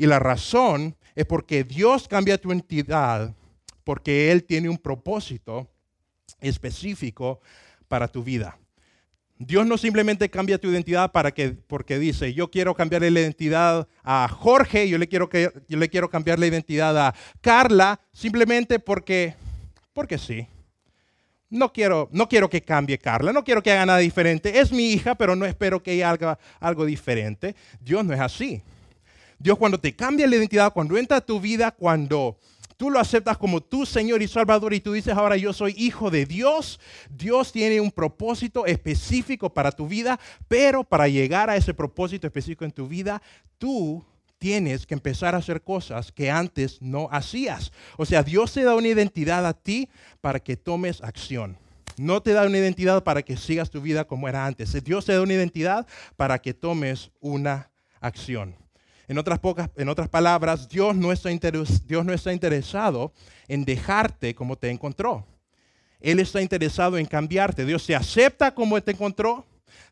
Y 0.00 0.06
la 0.06 0.18
razón 0.18 0.96
es 1.14 1.26
porque 1.26 1.62
Dios 1.62 2.08
cambia 2.08 2.40
tu 2.40 2.52
entidad 2.52 3.34
porque 3.84 4.32
Él 4.32 4.44
tiene 4.44 4.70
un 4.70 4.78
propósito 4.78 5.68
específico 6.40 7.42
para 7.86 8.08
tu 8.08 8.24
vida. 8.24 8.58
Dios 9.36 9.66
no 9.66 9.76
simplemente 9.76 10.30
cambia 10.30 10.56
tu 10.56 10.70
identidad 10.70 11.12
para 11.12 11.32
que, 11.32 11.50
porque 11.50 11.98
dice, 11.98 12.32
yo 12.32 12.50
quiero 12.50 12.74
cambiarle 12.74 13.10
la 13.10 13.20
identidad 13.20 13.86
a 14.02 14.26
Jorge, 14.26 14.88
yo 14.88 14.96
le 14.96 15.06
quiero, 15.06 15.28
que, 15.28 15.52
yo 15.68 15.76
le 15.76 15.90
quiero 15.90 16.08
cambiar 16.08 16.38
la 16.38 16.46
identidad 16.46 16.96
a 16.96 17.14
Carla, 17.42 18.00
simplemente 18.10 18.78
porque, 18.78 19.34
porque 19.92 20.16
sí. 20.16 20.46
No 21.50 21.74
quiero, 21.74 22.08
no 22.10 22.26
quiero 22.26 22.48
que 22.48 22.62
cambie 22.62 22.96
Carla, 22.96 23.34
no 23.34 23.44
quiero 23.44 23.62
que 23.62 23.70
haga 23.70 23.84
nada 23.84 23.98
diferente. 23.98 24.60
Es 24.60 24.72
mi 24.72 24.92
hija, 24.92 25.14
pero 25.14 25.36
no 25.36 25.44
espero 25.44 25.82
que 25.82 25.92
ella 25.92 26.08
haga 26.08 26.38
algo 26.58 26.86
diferente. 26.86 27.54
Dios 27.82 28.02
no 28.02 28.14
es 28.14 28.20
así. 28.20 28.62
Dios 29.40 29.56
cuando 29.56 29.80
te 29.80 29.96
cambia 29.96 30.26
la 30.26 30.36
identidad, 30.36 30.70
cuando 30.70 30.98
entra 30.98 31.16
a 31.16 31.20
tu 31.22 31.40
vida, 31.40 31.70
cuando 31.70 32.38
tú 32.76 32.90
lo 32.90 33.00
aceptas 33.00 33.38
como 33.38 33.62
tu 33.62 33.86
Señor 33.86 34.20
y 34.20 34.28
Salvador 34.28 34.74
y 34.74 34.80
tú 34.80 34.92
dices 34.92 35.16
ahora 35.16 35.38
yo 35.38 35.54
soy 35.54 35.74
hijo 35.78 36.10
de 36.10 36.26
Dios, 36.26 36.78
Dios 37.08 37.50
tiene 37.50 37.80
un 37.80 37.90
propósito 37.90 38.66
específico 38.66 39.52
para 39.52 39.72
tu 39.72 39.88
vida, 39.88 40.20
pero 40.46 40.84
para 40.84 41.08
llegar 41.08 41.48
a 41.48 41.56
ese 41.56 41.72
propósito 41.72 42.26
específico 42.26 42.66
en 42.66 42.72
tu 42.72 42.86
vida, 42.86 43.22
tú 43.56 44.04
tienes 44.38 44.86
que 44.86 44.92
empezar 44.92 45.34
a 45.34 45.38
hacer 45.38 45.62
cosas 45.62 46.12
que 46.12 46.30
antes 46.30 46.82
no 46.82 47.08
hacías. 47.10 47.72
O 47.96 48.04
sea, 48.04 48.22
Dios 48.22 48.52
te 48.52 48.62
da 48.62 48.74
una 48.74 48.88
identidad 48.88 49.46
a 49.46 49.54
ti 49.54 49.88
para 50.20 50.38
que 50.38 50.58
tomes 50.58 51.02
acción. 51.02 51.56
No 51.96 52.22
te 52.22 52.32
da 52.32 52.46
una 52.46 52.58
identidad 52.58 53.04
para 53.04 53.22
que 53.22 53.38
sigas 53.38 53.70
tu 53.70 53.80
vida 53.80 54.04
como 54.04 54.28
era 54.28 54.44
antes. 54.44 54.72
Dios 54.84 55.06
te 55.06 55.14
da 55.14 55.22
una 55.22 55.32
identidad 55.32 55.86
para 56.16 56.40
que 56.40 56.52
tomes 56.52 57.10
una 57.20 57.70
acción. 58.00 58.59
En 59.10 59.18
otras, 59.18 59.40
pocas, 59.40 59.68
en 59.74 59.88
otras 59.88 60.08
palabras, 60.08 60.68
Dios 60.68 60.94
no, 60.94 61.10
está 61.10 61.30
Dios 61.30 62.04
no 62.04 62.12
está 62.12 62.32
interesado 62.32 63.12
en 63.48 63.64
dejarte 63.64 64.36
como 64.36 64.54
te 64.54 64.70
encontró. 64.70 65.26
Él 65.98 66.20
está 66.20 66.40
interesado 66.40 66.96
en 66.96 67.06
cambiarte. 67.06 67.64
Dios 67.66 67.82
se 67.82 67.96
acepta 67.96 68.54
como 68.54 68.80
te 68.80 68.92
encontró, 68.92 69.44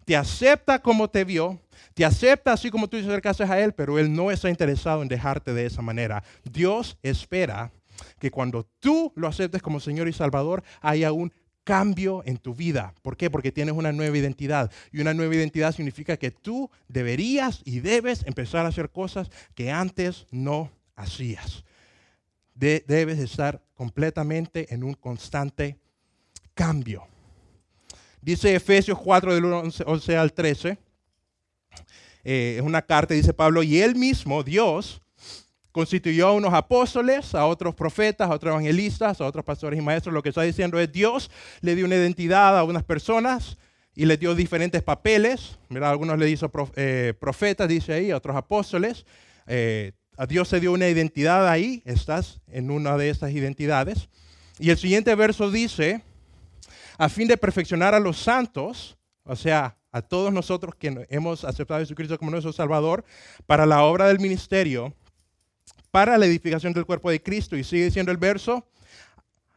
te 0.04 0.16
acepta 0.16 0.78
como 0.78 1.10
te 1.10 1.24
vio, 1.24 1.60
te 1.94 2.04
acepta 2.04 2.52
así 2.52 2.70
como 2.70 2.86
tú 2.86 2.96
te 2.96 3.06
acercaste 3.06 3.42
a 3.42 3.58
Él, 3.58 3.72
pero 3.72 3.98
Él 3.98 4.14
no 4.14 4.30
está 4.30 4.50
interesado 4.50 5.02
en 5.02 5.08
dejarte 5.08 5.52
de 5.52 5.66
esa 5.66 5.82
manera. 5.82 6.22
Dios 6.44 6.96
espera 7.02 7.72
que 8.20 8.30
cuando 8.30 8.68
tú 8.78 9.12
lo 9.16 9.26
aceptes 9.26 9.62
como 9.62 9.80
Señor 9.80 10.06
y 10.06 10.12
Salvador, 10.12 10.62
haya 10.80 11.10
un 11.10 11.32
cambio 11.68 12.22
en 12.24 12.38
tu 12.38 12.54
vida. 12.54 12.94
¿Por 13.02 13.14
qué? 13.14 13.28
Porque 13.28 13.52
tienes 13.52 13.74
una 13.74 13.92
nueva 13.92 14.16
identidad. 14.16 14.72
Y 14.90 15.02
una 15.02 15.12
nueva 15.12 15.34
identidad 15.34 15.74
significa 15.74 16.16
que 16.16 16.30
tú 16.30 16.70
deberías 16.88 17.60
y 17.66 17.80
debes 17.80 18.24
empezar 18.24 18.64
a 18.64 18.70
hacer 18.70 18.88
cosas 18.88 19.28
que 19.54 19.70
antes 19.70 20.26
no 20.30 20.70
hacías. 20.96 21.66
debes 22.54 23.18
estar 23.18 23.62
completamente 23.74 24.72
en 24.72 24.82
un 24.82 24.94
constante 24.94 25.76
cambio. 26.54 27.06
Dice 28.22 28.54
Efesios 28.54 28.98
4 28.98 29.34
del 29.34 29.44
11, 29.44 30.16
al 30.16 30.32
13. 30.32 30.78
Eh, 32.24 32.54
es 32.56 32.62
una 32.62 32.80
carta, 32.80 33.12
dice 33.12 33.34
Pablo, 33.34 33.62
y 33.62 33.78
él 33.82 33.94
mismo, 33.94 34.42
Dios, 34.42 35.02
constituyó 35.78 36.26
a 36.26 36.32
unos 36.32 36.52
apóstoles, 36.54 37.36
a 37.36 37.46
otros 37.46 37.72
profetas, 37.72 38.28
a 38.28 38.34
otros 38.34 38.50
evangelistas, 38.50 39.20
a 39.20 39.24
otros 39.24 39.44
pastores 39.44 39.78
y 39.78 39.80
maestros. 39.80 40.12
Lo 40.12 40.24
que 40.24 40.30
está 40.30 40.42
diciendo 40.42 40.76
es 40.80 40.90
Dios 40.90 41.30
le 41.60 41.76
dio 41.76 41.86
una 41.86 41.94
identidad 41.94 42.58
a 42.58 42.64
unas 42.64 42.82
personas 42.82 43.56
y 43.94 44.04
le 44.04 44.16
dio 44.16 44.34
diferentes 44.34 44.82
papeles. 44.82 45.56
Mira, 45.68 45.88
algunos 45.88 46.18
le 46.18 46.28
hizo 46.28 46.50
eh, 46.74 47.14
profetas, 47.20 47.68
dice 47.68 47.92
ahí, 47.92 48.10
a 48.10 48.16
otros 48.16 48.34
apóstoles. 48.34 49.06
Eh, 49.46 49.92
a 50.16 50.26
Dios 50.26 50.48
se 50.48 50.58
dio 50.58 50.72
una 50.72 50.88
identidad 50.88 51.48
ahí, 51.48 51.80
estás 51.84 52.40
en 52.48 52.72
una 52.72 52.96
de 52.96 53.10
estas 53.10 53.30
identidades. 53.30 54.08
Y 54.58 54.70
el 54.70 54.78
siguiente 54.78 55.14
verso 55.14 55.48
dice, 55.48 56.02
a 56.98 57.08
fin 57.08 57.28
de 57.28 57.36
perfeccionar 57.36 57.94
a 57.94 58.00
los 58.00 58.18
santos, 58.18 58.98
o 59.22 59.36
sea, 59.36 59.76
a 59.92 60.02
todos 60.02 60.32
nosotros 60.32 60.74
que 60.74 61.06
hemos 61.08 61.44
aceptado 61.44 61.78
a 61.78 61.82
Jesucristo 61.82 62.18
como 62.18 62.32
nuestro 62.32 62.52
Salvador, 62.52 63.04
para 63.46 63.64
la 63.64 63.84
obra 63.84 64.08
del 64.08 64.18
ministerio, 64.18 64.92
para 65.90 66.18
la 66.18 66.26
edificación 66.26 66.72
del 66.72 66.86
cuerpo 66.86 67.10
de 67.10 67.22
Cristo. 67.22 67.56
Y 67.56 67.64
sigue 67.64 67.86
diciendo 67.86 68.12
el 68.12 68.18
verso, 68.18 68.66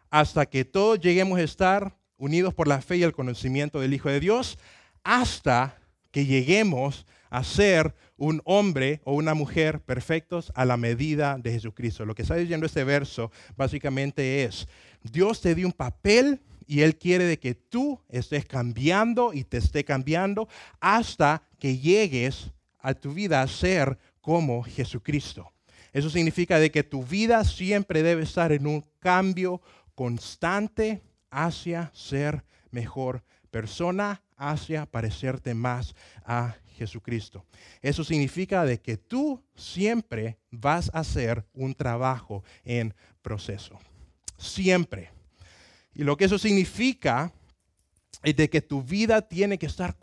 hasta 0.09 0.45
que 0.45 0.65
todos 0.65 0.99
lleguemos 0.99 1.39
a 1.39 1.43
estar 1.43 1.97
unidos 2.17 2.53
por 2.53 2.67
la 2.67 2.81
fe 2.81 2.97
y 2.97 3.03
el 3.03 3.13
conocimiento 3.13 3.79
del 3.79 3.93
Hijo 3.93 4.09
de 4.09 4.19
Dios, 4.19 4.57
hasta 5.03 5.77
que 6.11 6.25
lleguemos 6.25 7.05
a 7.29 7.43
ser 7.43 7.95
un 8.17 8.41
hombre 8.45 9.01
o 9.05 9.15
una 9.15 9.33
mujer 9.33 9.79
perfectos 9.81 10.51
a 10.53 10.65
la 10.65 10.77
medida 10.77 11.37
de 11.39 11.51
Jesucristo. 11.51 12.05
Lo 12.05 12.13
que 12.13 12.21
está 12.21 12.35
diciendo 12.35 12.65
este 12.65 12.83
verso 12.83 13.31
básicamente 13.55 14.43
es, 14.43 14.67
Dios 15.01 15.41
te 15.41 15.55
dio 15.55 15.65
un 15.65 15.73
papel 15.73 16.41
y 16.67 16.81
Él 16.81 16.97
quiere 16.97 17.23
de 17.23 17.39
que 17.39 17.55
tú 17.55 17.99
estés 18.09 18.45
cambiando 18.45 19.33
y 19.33 19.43
te 19.43 19.57
esté 19.57 19.83
cambiando 19.83 20.47
hasta 20.79 21.43
que 21.57 21.77
llegues 21.77 22.51
a 22.79 22.93
tu 22.93 23.13
vida 23.13 23.41
a 23.41 23.47
ser 23.47 23.97
como 24.19 24.61
Jesucristo. 24.63 25.51
Eso 25.93 26.09
significa 26.09 26.59
de 26.59 26.71
que 26.71 26.83
tu 26.83 27.03
vida 27.03 27.43
siempre 27.43 28.01
debe 28.03 28.23
estar 28.23 28.51
en 28.51 28.65
un 28.65 28.85
cambio 28.99 29.61
constante 29.95 31.01
hacia 31.29 31.91
ser 31.93 32.45
mejor 32.71 33.23
persona, 33.49 34.23
hacia 34.37 34.85
parecerte 34.85 35.53
más 35.53 35.93
a 36.25 36.55
Jesucristo. 36.77 37.45
Eso 37.81 38.03
significa 38.03 38.63
de 38.63 38.79
que 38.79 38.97
tú 38.97 39.43
siempre 39.53 40.37
vas 40.49 40.89
a 40.93 40.99
hacer 40.99 41.45
un 41.53 41.75
trabajo 41.75 42.43
en 42.63 42.95
proceso. 43.21 43.79
Siempre. 44.37 45.11
Y 45.93 46.03
lo 46.03 46.15
que 46.15 46.25
eso 46.25 46.39
significa 46.39 47.33
es 48.23 48.35
de 48.35 48.49
que 48.49 48.61
tu 48.61 48.81
vida 48.81 49.21
tiene 49.21 49.59
que 49.59 49.65
estar 49.65 49.97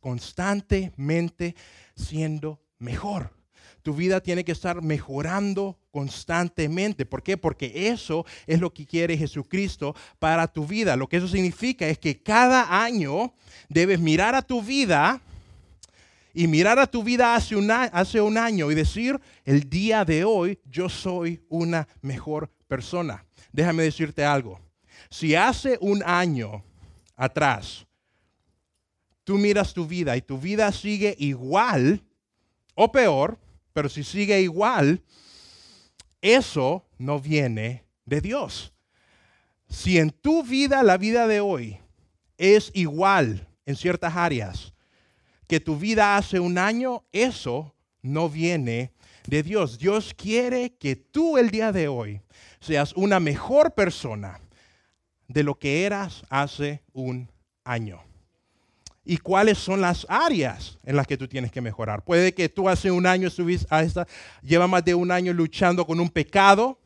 constantemente 0.00 1.54
siendo 1.94 2.62
mejor 2.78 3.41
tu 3.82 3.94
vida 3.94 4.20
tiene 4.20 4.44
que 4.44 4.52
estar 4.52 4.80
mejorando 4.80 5.76
constantemente. 5.90 7.04
¿Por 7.04 7.22
qué? 7.22 7.36
Porque 7.36 7.88
eso 7.88 8.24
es 8.46 8.60
lo 8.60 8.72
que 8.72 8.86
quiere 8.86 9.16
Jesucristo 9.16 9.94
para 10.18 10.46
tu 10.46 10.66
vida. 10.66 10.96
Lo 10.96 11.08
que 11.08 11.18
eso 11.18 11.28
significa 11.28 11.86
es 11.88 11.98
que 11.98 12.22
cada 12.22 12.82
año 12.82 13.34
debes 13.68 14.00
mirar 14.00 14.34
a 14.34 14.42
tu 14.42 14.62
vida 14.62 15.20
y 16.32 16.46
mirar 16.46 16.78
a 16.78 16.86
tu 16.86 17.02
vida 17.02 17.34
hace 17.34 17.56
un, 17.56 17.70
hace 17.70 18.20
un 18.20 18.38
año 18.38 18.70
y 18.70 18.74
decir, 18.74 19.20
el 19.44 19.68
día 19.68 20.04
de 20.04 20.24
hoy 20.24 20.58
yo 20.70 20.88
soy 20.88 21.42
una 21.48 21.86
mejor 22.00 22.50
persona. 22.68 23.24
Déjame 23.52 23.82
decirte 23.82 24.24
algo. 24.24 24.60
Si 25.10 25.34
hace 25.34 25.76
un 25.80 26.02
año 26.06 26.64
atrás 27.16 27.86
tú 29.24 29.36
miras 29.36 29.74
tu 29.74 29.86
vida 29.86 30.16
y 30.16 30.22
tu 30.22 30.38
vida 30.38 30.72
sigue 30.72 31.14
igual 31.18 32.02
o 32.74 32.90
peor, 32.90 33.38
pero 33.72 33.88
si 33.88 34.04
sigue 34.04 34.40
igual, 34.40 35.02
eso 36.20 36.86
no 36.98 37.20
viene 37.20 37.84
de 38.04 38.20
Dios. 38.20 38.72
Si 39.68 39.98
en 39.98 40.10
tu 40.10 40.42
vida, 40.42 40.82
la 40.82 40.98
vida 40.98 41.26
de 41.26 41.40
hoy, 41.40 41.78
es 42.36 42.70
igual 42.74 43.48
en 43.66 43.76
ciertas 43.76 44.16
áreas 44.16 44.74
que 45.48 45.60
tu 45.60 45.78
vida 45.78 46.16
hace 46.16 46.40
un 46.40 46.58
año, 46.58 47.04
eso 47.12 47.74
no 48.02 48.28
viene 48.28 48.92
de 49.26 49.42
Dios. 49.42 49.78
Dios 49.78 50.14
quiere 50.14 50.74
que 50.76 50.96
tú 50.96 51.38
el 51.38 51.50
día 51.50 51.72
de 51.72 51.88
hoy 51.88 52.20
seas 52.60 52.92
una 52.94 53.20
mejor 53.20 53.74
persona 53.74 54.40
de 55.28 55.42
lo 55.42 55.58
que 55.58 55.84
eras 55.84 56.22
hace 56.28 56.82
un 56.92 57.30
año 57.64 58.02
y 59.04 59.16
cuáles 59.16 59.58
son 59.58 59.80
las 59.80 60.06
áreas 60.08 60.78
en 60.84 60.96
las 60.96 61.06
que 61.06 61.16
tú 61.16 61.26
tienes 61.26 61.50
que 61.50 61.60
mejorar. 61.60 62.04
Puede 62.04 62.34
que 62.34 62.48
tú 62.48 62.68
hace 62.68 62.90
un 62.90 63.06
año 63.06 63.30
subís 63.30 63.66
a 63.70 63.82
esta, 63.82 64.06
lleva 64.42 64.66
más 64.66 64.84
de 64.84 64.94
un 64.94 65.10
año 65.10 65.32
luchando 65.32 65.86
con 65.86 66.00
un 66.00 66.08
pecado, 66.08 66.78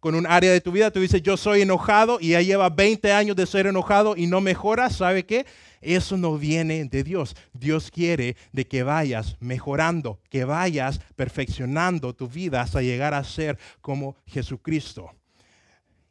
con 0.00 0.16
un 0.16 0.26
área 0.26 0.50
de 0.50 0.60
tu 0.60 0.72
vida, 0.72 0.90
tú 0.90 0.98
dices, 0.98 1.22
yo 1.22 1.36
soy 1.36 1.62
enojado 1.62 2.18
y 2.20 2.30
ya 2.30 2.42
lleva 2.42 2.68
20 2.68 3.12
años 3.12 3.36
de 3.36 3.46
ser 3.46 3.68
enojado 3.68 4.16
y 4.16 4.26
no 4.26 4.40
mejora, 4.40 4.90
¿sabe 4.90 5.24
qué? 5.24 5.46
Eso 5.80 6.16
no 6.16 6.36
viene 6.36 6.84
de 6.86 7.04
Dios. 7.04 7.36
Dios 7.52 7.88
quiere 7.88 8.36
de 8.50 8.66
que 8.66 8.82
vayas 8.82 9.36
mejorando, 9.38 10.18
que 10.28 10.44
vayas 10.44 10.98
perfeccionando 11.14 12.14
tu 12.14 12.28
vida 12.28 12.62
hasta 12.62 12.82
llegar 12.82 13.14
a 13.14 13.22
ser 13.22 13.58
como 13.80 14.16
Jesucristo. 14.26 15.08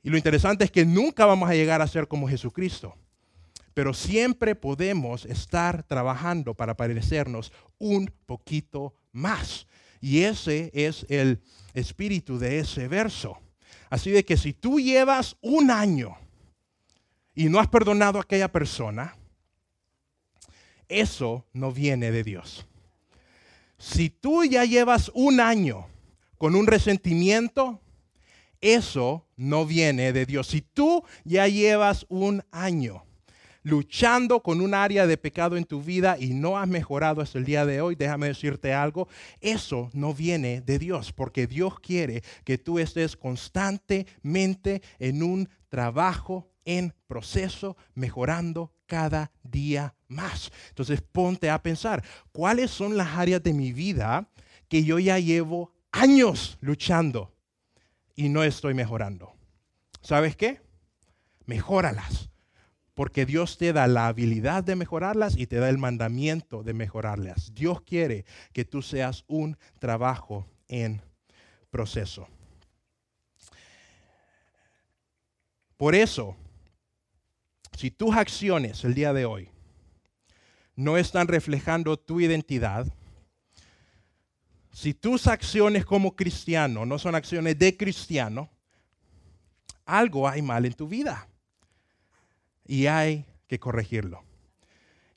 Y 0.04 0.10
lo 0.10 0.16
interesante 0.16 0.64
es 0.64 0.72
que 0.72 0.86
nunca 0.86 1.26
vamos 1.26 1.50
a 1.50 1.54
llegar 1.54 1.82
a 1.82 1.88
ser 1.88 2.08
como 2.08 2.30
Jesucristo 2.30 2.96
pero 3.74 3.94
siempre 3.94 4.56
podemos 4.56 5.26
estar 5.26 5.84
trabajando 5.84 6.54
para 6.54 6.76
parecernos 6.76 7.52
un 7.78 8.12
poquito 8.26 8.94
más. 9.12 9.68
Y 10.02 10.24
ese 10.24 10.72
es 10.74 11.06
el 11.10 11.42
espíritu 11.74 12.38
de 12.38 12.60
ese 12.60 12.88
verso. 12.88 13.38
Así 13.90 14.12
de 14.12 14.26
que 14.26 14.38
si 14.38 14.54
tú 14.54 14.80
llevas 14.80 15.38
un 15.42 15.72
año 15.72 16.18
y 17.34 17.46
no 17.46 17.60
has 17.60 17.68
perdonado 17.68 18.20
a 18.20 18.24
aquella 18.24 18.52
persona, 18.52 19.16
eso 20.90 21.46
no 21.54 21.72
viene 21.72 22.12
de 22.12 22.24
Dios. 22.24 22.66
Si 23.78 24.10
tú 24.10 24.44
ya 24.44 24.66
llevas 24.66 25.12
un 25.14 25.40
año 25.40 25.88
con 26.38 26.56
un 26.56 26.68
resentimiento, 26.68 27.82
eso 28.60 29.26
no 29.38 29.66
viene 29.66 30.14
de 30.14 30.26
Dios. 30.26 30.48
Si 30.48 30.62
tú 30.62 31.04
ya 31.24 31.48
llevas 31.48 32.06
un 32.10 32.44
año 32.52 33.06
luchando 33.64 34.42
con 34.42 34.62
un 34.62 34.74
área 34.74 35.08
de 35.08 35.18
pecado 35.18 35.58
en 35.58 35.66
tu 35.66 35.82
vida 35.82 36.18
y 36.20 36.34
no 36.34 36.58
has 36.58 36.68
mejorado 36.68 37.22
hasta 37.22 37.38
el 37.38 37.46
día 37.46 37.66
de 37.66 37.82
hoy, 37.82 37.96
déjame 37.96 38.28
decirte 38.28 38.74
algo, 38.74 39.08
eso 39.40 39.90
no 39.94 40.14
viene 40.14 40.62
de 40.62 40.80
Dios, 40.80 41.14
porque 41.14 41.48
Dios 41.48 41.80
quiere 41.80 42.24
que 42.44 42.58
tú 42.58 42.80
estés 42.80 43.16
constantemente 43.16 44.82
en 45.00 45.24
un 45.24 45.50
trabajo 45.70 46.50
en 46.66 46.94
proceso, 47.08 47.78
mejorando 47.96 48.74
cada 48.86 49.32
día 49.44 49.96
más. 50.08 50.52
Entonces 50.70 51.02
ponte 51.02 51.50
a 51.50 51.62
pensar, 51.62 52.04
¿cuáles 52.32 52.72
son 52.72 52.98
las 52.98 53.18
áreas 53.18 53.42
de 53.42 53.54
mi 53.54 53.74
vida 53.74 54.30
que 54.68 54.84
yo 54.84 55.00
ya 55.00 55.18
llevo 55.18 55.74
años 55.92 56.58
luchando 56.62 57.34
y 58.16 58.30
no 58.30 58.44
estoy 58.44 58.74
mejorando? 58.74 59.34
¿Sabes 60.02 60.36
qué? 60.36 60.62
Mejóralas 61.46 62.32
porque 63.02 63.26
Dios 63.26 63.58
te 63.58 63.74
da 63.74 63.88
la 63.88 64.06
habilidad 64.06 64.64
de 64.64 64.76
mejorarlas 64.76 65.36
y 65.36 65.48
te 65.48 65.56
da 65.56 65.70
el 65.70 65.80
mandamiento 65.80 66.62
de 66.62 66.76
mejorarlas. 66.76 67.52
Dios 67.56 67.82
quiere 67.82 68.26
que 68.54 68.64
tú 68.64 68.84
seas 68.84 69.26
un 69.28 69.58
trabajo 69.80 70.46
en 70.68 71.02
proceso. 71.72 72.28
Por 75.78 75.96
eso, 75.96 76.36
si 77.76 77.90
tus 77.90 78.16
acciones 78.16 78.84
el 78.84 78.94
día 78.94 79.14
de 79.14 79.26
hoy 79.26 79.50
no 80.76 80.96
están 80.96 81.28
reflejando 81.28 81.98
tu 81.98 82.22
identidad, 82.22 82.86
si 84.72 84.94
tus 84.94 85.26
acciones 85.26 85.86
como 85.86 86.16
cristiano 86.16 86.86
no 86.86 87.00
son 87.00 87.16
acciones 87.16 87.58
de 87.58 87.76
cristiano, 87.76 88.52
algo 89.86 90.30
hay 90.30 90.44
mal 90.44 90.68
en 90.68 90.74
tu 90.74 90.88
vida 90.88 91.28
y 92.72 92.88
hay 92.88 93.26
que 93.48 93.60
corregirlo. 93.60 94.24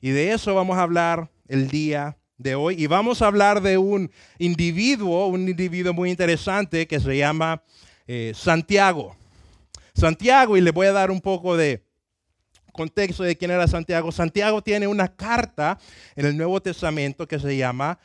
Y 0.01 0.09
de 0.09 0.33
eso 0.33 0.53
vamos 0.53 0.77
a 0.77 0.81
hablar 0.81 1.31
el 1.47 1.69
día 1.69 2.17
de 2.37 2.53
hoy. 2.53 2.83
Y 2.83 2.87
vamos 2.87 3.21
a 3.21 3.27
hablar 3.27 3.61
de 3.61 3.77
un 3.77 4.11
individuo, 4.39 5.27
un 5.27 5.47
individuo 5.47 5.93
muy 5.93 6.09
interesante 6.09 6.85
que 6.85 6.99
se 6.99 7.17
llama 7.17 7.63
eh, 8.07 8.33
Santiago. 8.35 9.15
Santiago, 9.93 10.57
y 10.57 10.61
le 10.61 10.71
voy 10.71 10.87
a 10.87 10.91
dar 10.91 11.09
un 11.09 11.21
poco 11.21 11.55
de 11.55 11.81
contexto 12.73 13.23
de 13.23 13.37
quién 13.37 13.51
era 13.51 13.69
Santiago. 13.69 14.11
Santiago 14.11 14.61
tiene 14.61 14.85
una 14.87 15.07
carta 15.15 15.79
en 16.17 16.25
el 16.25 16.35
Nuevo 16.35 16.61
Testamento 16.61 17.25
que 17.25 17.39
se 17.39 17.55
llama 17.55 17.99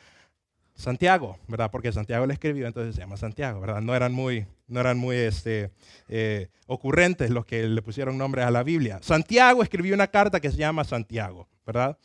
Santiago, 0.75 1.37
¿verdad? 1.49 1.69
Porque 1.69 1.91
Santiago 1.91 2.25
le 2.25 2.35
escribió, 2.35 2.67
entonces 2.67 2.95
se 2.95 3.01
llama 3.01 3.17
Santiago, 3.17 3.59
¿verdad? 3.59 3.81
No 3.81 3.93
eran 3.93 4.13
muy, 4.13 4.47
no 4.71 4.79
eran 4.79 4.97
muy 4.97 5.17
este, 5.17 5.71
eh, 6.07 6.47
ocurrentes 6.65 7.29
los 7.29 7.45
que 7.45 7.67
le 7.67 7.81
pusieron 7.81 8.17
nombres 8.17 8.45
a 8.45 8.51
la 8.51 8.63
Biblia. 8.63 8.99
Santiago 9.01 9.61
escribió 9.61 9.93
una 9.93 10.07
carta 10.07 10.39
que 10.39 10.49
se 10.49 10.57
llama 10.57 10.83
Santiago, 10.85 11.47
¿verdad? 11.65 11.97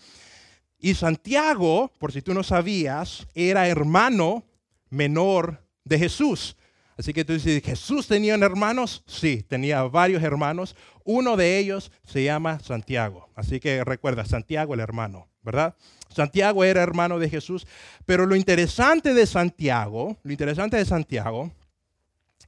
Y 0.79 0.94
Santiago, 0.94 1.92
por 1.98 2.12
si 2.12 2.22
tú 2.22 2.35
no 2.35 2.42
sabías, 2.42 3.26
era 3.35 3.68
hermano 3.68 4.44
menor 4.90 5.62
de 5.85 5.98
Jesús. 5.98 6.57
Así 6.98 7.12
que 7.12 7.24
tú 7.24 7.35
dices, 7.35 7.62
¿Jesús 7.62 8.09
tenía 8.09 8.35
hermanos? 8.35 9.05
Sí, 9.07 9.42
tenía 9.42 9.83
varios 9.83 10.22
hermanos. 10.22 10.74
Uno 11.05 11.37
de 11.37 11.59
ellos 11.59 11.92
se 12.05 12.24
llama 12.24 12.59
Santiago. 12.59 13.29
Así 13.35 13.61
que 13.61 13.85
recuerda, 13.85 14.24
Santiago 14.24 14.74
el 14.74 14.81
hermano, 14.81 15.29
¿verdad? 15.42 15.76
Santiago 16.09 16.64
era 16.64 16.83
hermano 16.83 17.18
de 17.18 17.29
Jesús. 17.29 17.66
Pero 18.07 18.26
lo 18.26 18.35
interesante 18.35 19.14
de 19.14 19.26
Santiago, 19.26 20.16
lo 20.22 20.33
interesante 20.33 20.79
de 20.79 20.85
Santiago 20.85 21.52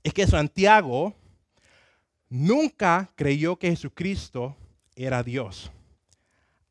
es 0.08 0.14
que 0.14 0.26
Santiago 0.26 1.14
nunca 2.28 3.10
creyó 3.14 3.58
que 3.58 3.70
Jesucristo 3.70 4.56
era 4.96 5.22
Dios 5.22 5.70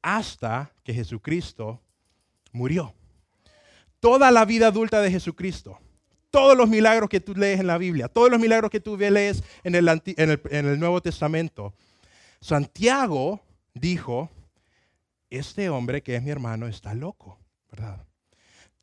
hasta 0.02 0.72
que 0.84 0.94
Jesucristo 0.94 1.82
murió. 2.52 2.94
Toda 4.00 4.32
la 4.32 4.46
vida 4.46 4.68
adulta 4.68 5.02
de 5.02 5.12
Jesucristo, 5.12 5.80
todos 6.32 6.58
los 6.58 6.70
milagros 6.70 7.10
que 7.10 7.20
tú 7.20 7.36
lees 7.36 7.60
en 7.60 7.68
la 7.68 7.78
Biblia, 7.78 8.08
todos 8.08 8.32
los 8.32 8.40
milagros 8.40 8.72
que 8.72 8.80
tú 8.80 8.98
lees 8.98 9.44
en 9.64 9.76
el, 9.76 10.80
Nuevo 10.80 11.02
Testamento, 11.02 11.74
Santiago 12.42 13.42
dijo, 13.74 14.30
este 15.30 15.70
hombre 15.70 16.02
que 16.02 16.16
es 16.16 16.24
mi 16.24 16.30
hermano 16.32 16.68
está 16.68 16.94
loco, 16.94 17.40
¿verdad? 17.70 18.07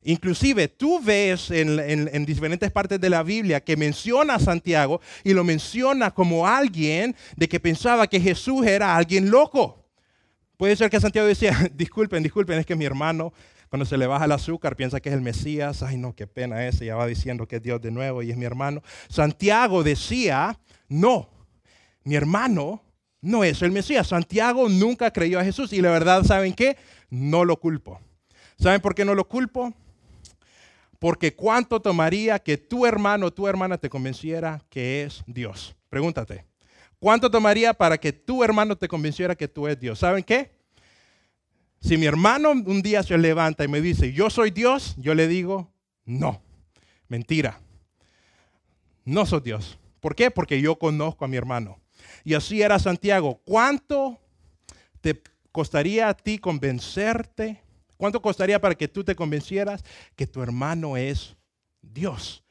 Inclusive 0.05 0.69
tú 0.69 1.01
ves 1.03 1.51
en, 1.51 2.25
diferentes 2.27 2.71
partes 2.71 3.01
de 3.01 3.11
la 3.11 3.23
Biblia 3.23 3.63
que 3.63 3.77
menciona 3.77 4.35
a 4.35 4.39
Santiago 4.39 5.01
y 5.25 5.33
lo 5.33 5.45
menciona 5.45 6.11
como 6.13 6.47
alguien 6.47 7.17
de 7.37 7.49
que 7.49 7.59
pensaba 7.59 8.07
que 8.07 8.21
Jesús 8.21 8.67
era 8.67 8.95
alguien 8.95 9.31
loco. 9.31 9.83
Puede 10.57 10.77
ser 10.77 10.91
que 10.91 11.01
Santiago 11.01 11.27
decía, 11.27 11.57
disculpen, 11.75 12.23
disculpen, 12.23 12.59
es 12.59 12.67
que 12.67 12.77
mi 12.77 12.85
hermano 12.85 13.33
cuando 13.75 13.87
se 13.87 13.99
le 13.99 14.07
baja 14.07 14.27
el 14.27 14.31
azúcar 14.31 14.77
piensa 14.77 15.01
que 15.01 15.09
es 15.09 15.15
el 15.17 15.21
Mesías. 15.21 15.83
Ay, 15.83 15.97
no, 15.97 16.15
qué 16.15 16.29
pena 16.29 16.65
ese, 16.69 16.87
ya 16.87 16.95
va 16.95 17.09
diciendo 17.09 17.49
que 17.49 17.57
es 17.57 17.63
Dios 17.63 17.81
de 17.81 17.91
nuevo 17.91 18.23
y 18.23 18.31
es 18.31 18.37
mi 18.37 18.45
hermano. 18.45 18.85
Santiago 19.09 19.83
decía, 19.83 20.61
no, 20.89 21.29
mi 22.05 22.15
hermano 22.15 22.85
no 23.21 23.43
es 23.43 23.63
el 23.63 23.73
Mesías. 23.73 24.07
Santiago 24.07 24.69
nunca 24.69 25.11
creyó 25.11 25.41
a 25.41 25.45
Jesús 25.45 25.73
y 25.73 25.81
la 25.81 25.91
verdad, 25.91 26.23
¿saben 26.23 26.53
qué? 26.53 26.77
No 27.11 27.45
lo 27.45 27.59
culpo. 27.59 28.01
¿Saben 28.61 28.81
por 28.81 28.95
qué 28.95 29.05
no 29.05 29.17
lo 29.17 29.27
culpo? 29.27 29.75
Porque 31.05 31.35
cuánto 31.35 31.83
tomaría 31.83 32.39
que 32.39 32.57
tu 32.57 32.87
hermano 32.87 33.27
o 33.27 33.31
tu 33.31 33.47
hermana 33.47 33.77
te 33.77 33.91
convenciera 33.91 34.63
que 34.71 35.03
es 35.03 35.23
Dios. 35.27 35.77
Pregúntate. 35.91 36.47
¿Cuánto 36.99 37.31
tomaría 37.31 37.75
para 37.75 37.99
que 37.99 38.11
tu 38.11 38.43
hermano 38.43 38.75
te 38.75 38.89
convenciera 38.89 39.35
que 39.35 39.47
tú 39.47 39.67
eres 39.67 39.79
Dios? 39.79 39.99
¿Saben 39.99 40.25
qué? 40.25 40.53
Si 41.79 41.99
mi 41.99 42.07
hermano 42.07 42.53
un 42.53 42.81
día 42.81 43.03
se 43.03 43.19
levanta 43.19 43.65
y 43.65 43.69
me 43.69 43.83
dice, 43.83 44.15
yo 44.15 44.31
soy 44.31 44.51
Dios, 44.51 44.95
yo 44.97 45.15
le 45.15 45.29
digo, 45.29 45.71
no, 46.07 46.41
mentira. 47.09 47.61
No 49.05 49.27
soy 49.27 49.43
Dios. 49.43 49.79
¿Por 50.01 50.15
qué? 50.15 50.31
Porque 50.31 50.59
yo 50.63 50.79
conozco 50.79 51.27
a 51.27 51.29
mi 51.29 51.37
hermano. 51.37 51.79
Y 52.25 52.33
así 52.33 52.63
era 52.63 52.79
Santiago. 52.79 53.43
¿Cuánto 53.45 54.19
te 55.03 55.23
costaría 55.53 56.09
a 56.09 56.15
ti 56.15 56.39
convencerte 56.39 57.64
¿Cuánto 57.97 58.21
costaría 58.21 58.61
para 58.61 58.75
que 58.75 58.89
tú 58.89 59.05
te 59.05 59.15
convencieras 59.15 59.85
que 60.17 60.27
tu 60.27 60.43
hermano 60.43 60.97
es 60.97 61.37
Dios? 61.83 62.45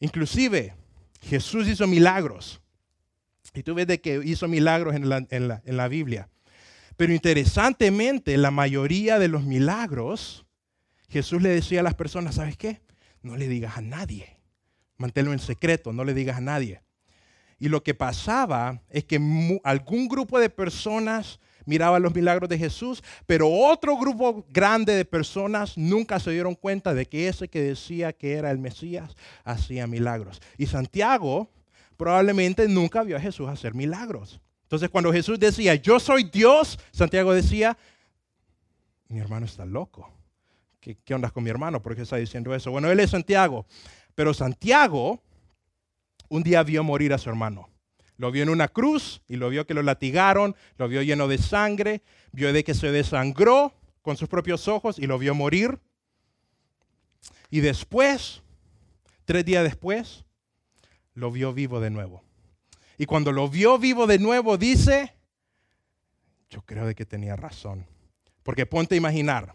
Inclusive, 0.00 0.74
Jesús 1.22 1.68
hizo 1.68 1.86
milagros. 1.86 2.60
Y 3.54 3.62
tú 3.62 3.74
ves 3.74 3.86
de 3.86 4.00
que 4.00 4.20
hizo 4.24 4.48
milagros 4.48 4.94
en 4.94 5.08
la, 5.08 5.26
en 5.28 5.76
la 5.76 5.88
Biblia. 5.88 6.28
Pero 6.96 7.12
interesantemente, 7.12 8.36
la 8.36 8.50
mayoría 8.50 9.18
de 9.18 9.28
los 9.28 9.44
milagros, 9.44 10.44
Jesús 11.08 11.42
le 11.42 11.48
decía 11.48 11.80
a 11.80 11.82
las 11.82 11.94
personas, 11.94 12.36
¿sabes 12.36 12.56
qué? 12.56 12.82
No 13.22 13.36
le 13.36 13.48
digas 13.48 13.76
a 13.76 13.80
nadie. 13.80 14.36
Manténlo 14.96 15.32
en 15.32 15.38
secreto, 15.38 15.92
no 15.92 16.04
le 16.04 16.14
digas 16.14 16.36
a 16.36 16.42
nadie. 16.42 16.82
Y 17.58 17.68
lo 17.68 17.82
que 17.82 17.94
pasaba 17.94 18.82
es 18.88 19.04
que 19.04 19.16
algún 19.64 20.08
grupo 20.08 20.38
de 20.38 20.50
personas 20.50 21.40
miraba 21.70 22.00
los 22.00 22.12
milagros 22.12 22.48
de 22.48 22.58
Jesús, 22.58 23.00
pero 23.26 23.48
otro 23.48 23.96
grupo 23.96 24.44
grande 24.50 24.92
de 24.92 25.04
personas 25.04 25.78
nunca 25.78 26.18
se 26.18 26.32
dieron 26.32 26.56
cuenta 26.56 26.94
de 26.94 27.06
que 27.06 27.28
ese 27.28 27.48
que 27.48 27.62
decía 27.62 28.12
que 28.12 28.32
era 28.32 28.50
el 28.50 28.58
Mesías 28.58 29.14
hacía 29.44 29.86
milagros. 29.86 30.42
Y 30.58 30.66
Santiago 30.66 31.48
probablemente 31.96 32.66
nunca 32.66 33.04
vio 33.04 33.16
a 33.16 33.20
Jesús 33.20 33.48
hacer 33.48 33.72
milagros. 33.72 34.40
Entonces 34.64 34.88
cuando 34.88 35.12
Jesús 35.12 35.38
decía, 35.38 35.76
yo 35.76 36.00
soy 36.00 36.24
Dios, 36.24 36.76
Santiago 36.90 37.32
decía, 37.32 37.78
mi 39.06 39.20
hermano 39.20 39.46
está 39.46 39.64
loco. 39.64 40.12
¿Qué, 40.80 40.98
qué 41.04 41.14
onda 41.14 41.30
con 41.30 41.44
mi 41.44 41.50
hermano? 41.50 41.80
¿Por 41.80 41.94
qué 41.94 42.02
está 42.02 42.16
diciendo 42.16 42.52
eso? 42.52 42.72
Bueno, 42.72 42.90
él 42.90 42.98
es 42.98 43.10
Santiago, 43.10 43.64
pero 44.16 44.34
Santiago 44.34 45.22
un 46.28 46.42
día 46.42 46.64
vio 46.64 46.82
morir 46.82 47.12
a 47.12 47.18
su 47.18 47.30
hermano. 47.30 47.69
Lo 48.20 48.30
vio 48.30 48.42
en 48.42 48.50
una 48.50 48.68
cruz 48.68 49.22
y 49.28 49.36
lo 49.36 49.48
vio 49.48 49.66
que 49.66 49.72
lo 49.72 49.82
latigaron, 49.82 50.54
lo 50.76 50.88
vio 50.88 51.00
lleno 51.00 51.26
de 51.26 51.38
sangre, 51.38 52.02
vio 52.32 52.52
de 52.52 52.64
que 52.64 52.74
se 52.74 52.92
desangró 52.92 53.72
con 54.02 54.18
sus 54.18 54.28
propios 54.28 54.68
ojos 54.68 54.98
y 54.98 55.06
lo 55.06 55.18
vio 55.18 55.34
morir. 55.34 55.80
Y 57.48 57.60
después, 57.60 58.42
tres 59.24 59.46
días 59.46 59.64
después, 59.64 60.26
lo 61.14 61.32
vio 61.32 61.54
vivo 61.54 61.80
de 61.80 61.88
nuevo. 61.88 62.22
Y 62.98 63.06
cuando 63.06 63.32
lo 63.32 63.48
vio 63.48 63.78
vivo 63.78 64.06
de 64.06 64.18
nuevo, 64.18 64.58
dice, 64.58 65.14
yo 66.50 66.60
creo 66.60 66.84
de 66.84 66.94
que 66.94 67.06
tenía 67.06 67.36
razón. 67.36 67.86
Porque 68.42 68.66
ponte 68.66 68.96
a 68.96 68.98
imaginar, 68.98 69.54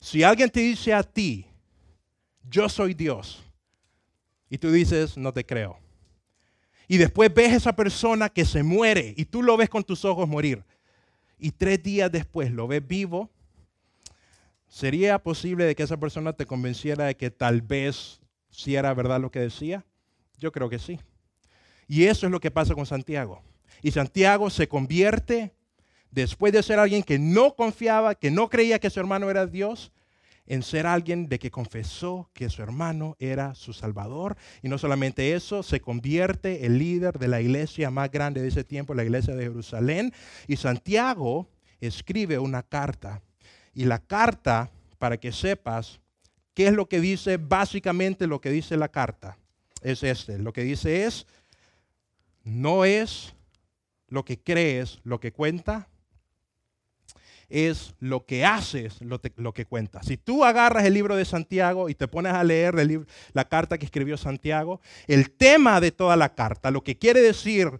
si 0.00 0.24
alguien 0.24 0.50
te 0.50 0.58
dice 0.58 0.92
a 0.92 1.04
ti, 1.04 1.46
yo 2.50 2.68
soy 2.68 2.94
Dios, 2.94 3.44
y 4.50 4.58
tú 4.58 4.72
dices, 4.72 5.16
no 5.16 5.32
te 5.32 5.46
creo 5.46 5.78
y 6.88 6.98
después 6.98 7.32
ves 7.32 7.52
a 7.52 7.56
esa 7.56 7.76
persona 7.76 8.28
que 8.28 8.44
se 8.44 8.62
muere 8.62 9.14
y 9.16 9.24
tú 9.24 9.42
lo 9.42 9.56
ves 9.56 9.68
con 9.68 9.84
tus 9.84 10.04
ojos 10.04 10.28
morir. 10.28 10.64
Y 11.38 11.50
tres 11.50 11.82
días 11.82 12.10
después 12.10 12.50
lo 12.52 12.66
ves 12.68 12.86
vivo. 12.86 13.30
¿Sería 14.68 15.18
posible 15.18 15.64
de 15.64 15.74
que 15.74 15.82
esa 15.82 15.98
persona 15.98 16.32
te 16.32 16.46
convenciera 16.46 17.06
de 17.06 17.16
que 17.16 17.30
tal 17.30 17.62
vez 17.62 18.20
si 18.50 18.74
era 18.74 18.94
verdad 18.94 19.20
lo 19.20 19.30
que 19.30 19.40
decía? 19.40 19.84
Yo 20.38 20.52
creo 20.52 20.68
que 20.68 20.78
sí. 20.78 20.98
Y 21.88 22.04
eso 22.04 22.26
es 22.26 22.32
lo 22.32 22.40
que 22.40 22.50
pasa 22.50 22.74
con 22.74 22.86
Santiago. 22.86 23.42
Y 23.82 23.90
Santiago 23.90 24.48
se 24.50 24.68
convierte, 24.68 25.52
después 26.10 26.52
de 26.52 26.62
ser 26.62 26.78
alguien 26.78 27.02
que 27.02 27.18
no 27.18 27.54
confiaba, 27.54 28.14
que 28.14 28.30
no 28.30 28.48
creía 28.48 28.78
que 28.78 28.90
su 28.90 29.00
hermano 29.00 29.30
era 29.30 29.46
Dios, 29.46 29.92
en 30.46 30.62
ser 30.62 30.86
alguien 30.86 31.28
de 31.28 31.38
que 31.38 31.50
confesó 31.50 32.30
que 32.32 32.50
su 32.50 32.62
hermano 32.62 33.16
era 33.18 33.54
su 33.54 33.72
salvador. 33.72 34.36
Y 34.62 34.68
no 34.68 34.78
solamente 34.78 35.34
eso, 35.34 35.62
se 35.62 35.80
convierte 35.80 36.66
el 36.66 36.78
líder 36.78 37.18
de 37.18 37.28
la 37.28 37.40
iglesia 37.40 37.90
más 37.90 38.10
grande 38.10 38.42
de 38.42 38.48
ese 38.48 38.64
tiempo, 38.64 38.94
la 38.94 39.04
iglesia 39.04 39.34
de 39.34 39.44
Jerusalén. 39.44 40.12
Y 40.48 40.56
Santiago 40.56 41.48
escribe 41.80 42.38
una 42.38 42.62
carta. 42.62 43.22
Y 43.74 43.84
la 43.84 43.98
carta, 43.98 44.70
para 44.98 45.18
que 45.18 45.32
sepas 45.32 46.00
qué 46.54 46.66
es 46.66 46.72
lo 46.72 46.88
que 46.88 47.00
dice, 47.00 47.36
básicamente 47.36 48.26
lo 48.26 48.40
que 48.40 48.50
dice 48.50 48.76
la 48.76 48.88
carta, 48.88 49.38
es 49.80 50.02
este. 50.02 50.38
Lo 50.38 50.52
que 50.52 50.62
dice 50.62 51.04
es, 51.04 51.26
no 52.44 52.84
es 52.84 53.34
lo 54.08 54.24
que 54.24 54.38
crees 54.38 55.00
lo 55.04 55.20
que 55.20 55.32
cuenta, 55.32 55.88
es 57.52 57.94
lo 58.00 58.24
que 58.24 58.46
haces 58.46 58.98
lo, 59.02 59.20
que 59.52 59.66
cuenta. 59.66 60.02
Si 60.02 60.16
tú 60.16 60.42
agarras 60.42 60.86
el 60.86 60.94
libro 60.94 61.16
de 61.16 61.26
Santiago 61.26 61.90
y 61.90 61.94
te 61.94 62.08
pones 62.08 62.32
a 62.32 62.42
leer 62.42 62.74
la 63.34 63.44
carta 63.46 63.76
que 63.76 63.84
escribió 63.84 64.16
Santiago, 64.16 64.80
el 65.06 65.30
tema 65.30 65.78
de 65.78 65.92
toda 65.92 66.16
la 66.16 66.34
carta, 66.34 66.70
lo 66.70 66.82
que 66.82 66.96
quiere 66.96 67.20
decir 67.20 67.78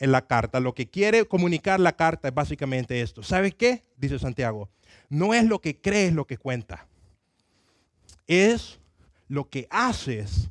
en 0.00 0.10
la 0.10 0.26
carta, 0.26 0.58
lo 0.58 0.74
que 0.74 0.90
quiere 0.90 1.24
comunicar 1.24 1.78
la 1.78 1.92
carta 1.92 2.26
es 2.26 2.34
básicamente 2.34 3.00
esto. 3.00 3.22
¿Sabes 3.22 3.54
qué? 3.54 3.84
Dice 3.96 4.18
Santiago. 4.18 4.68
No 5.08 5.34
es 5.34 5.44
lo 5.44 5.60
que 5.60 5.80
crees 5.80 6.12
lo 6.12 6.26
que 6.26 6.36
cuenta. 6.36 6.88
Es 8.26 8.80
lo 9.28 9.48
que 9.48 9.68
haces 9.70 10.50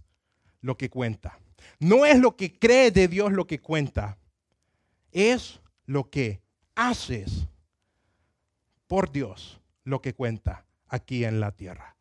lo 0.62 0.78
que 0.78 0.90
cuenta. 0.90 1.38
No 1.80 2.06
es 2.06 2.18
lo 2.18 2.38
que 2.38 2.58
crees 2.58 2.94
de 2.94 3.10
Dios 3.10 3.34
lo 3.34 3.48
que 3.48 3.60
cuenta. 3.60 4.18
Es 5.12 5.60
lo 5.86 6.10
que 6.10 6.40
haces 6.74 7.48
por 8.92 9.10
Dios 9.10 9.62
lo 9.86 10.02
que 10.02 10.14
cuenta 10.14 10.66
aquí 10.90 11.24
en 11.24 11.40
la 11.40 11.54
tierra. 11.54 11.96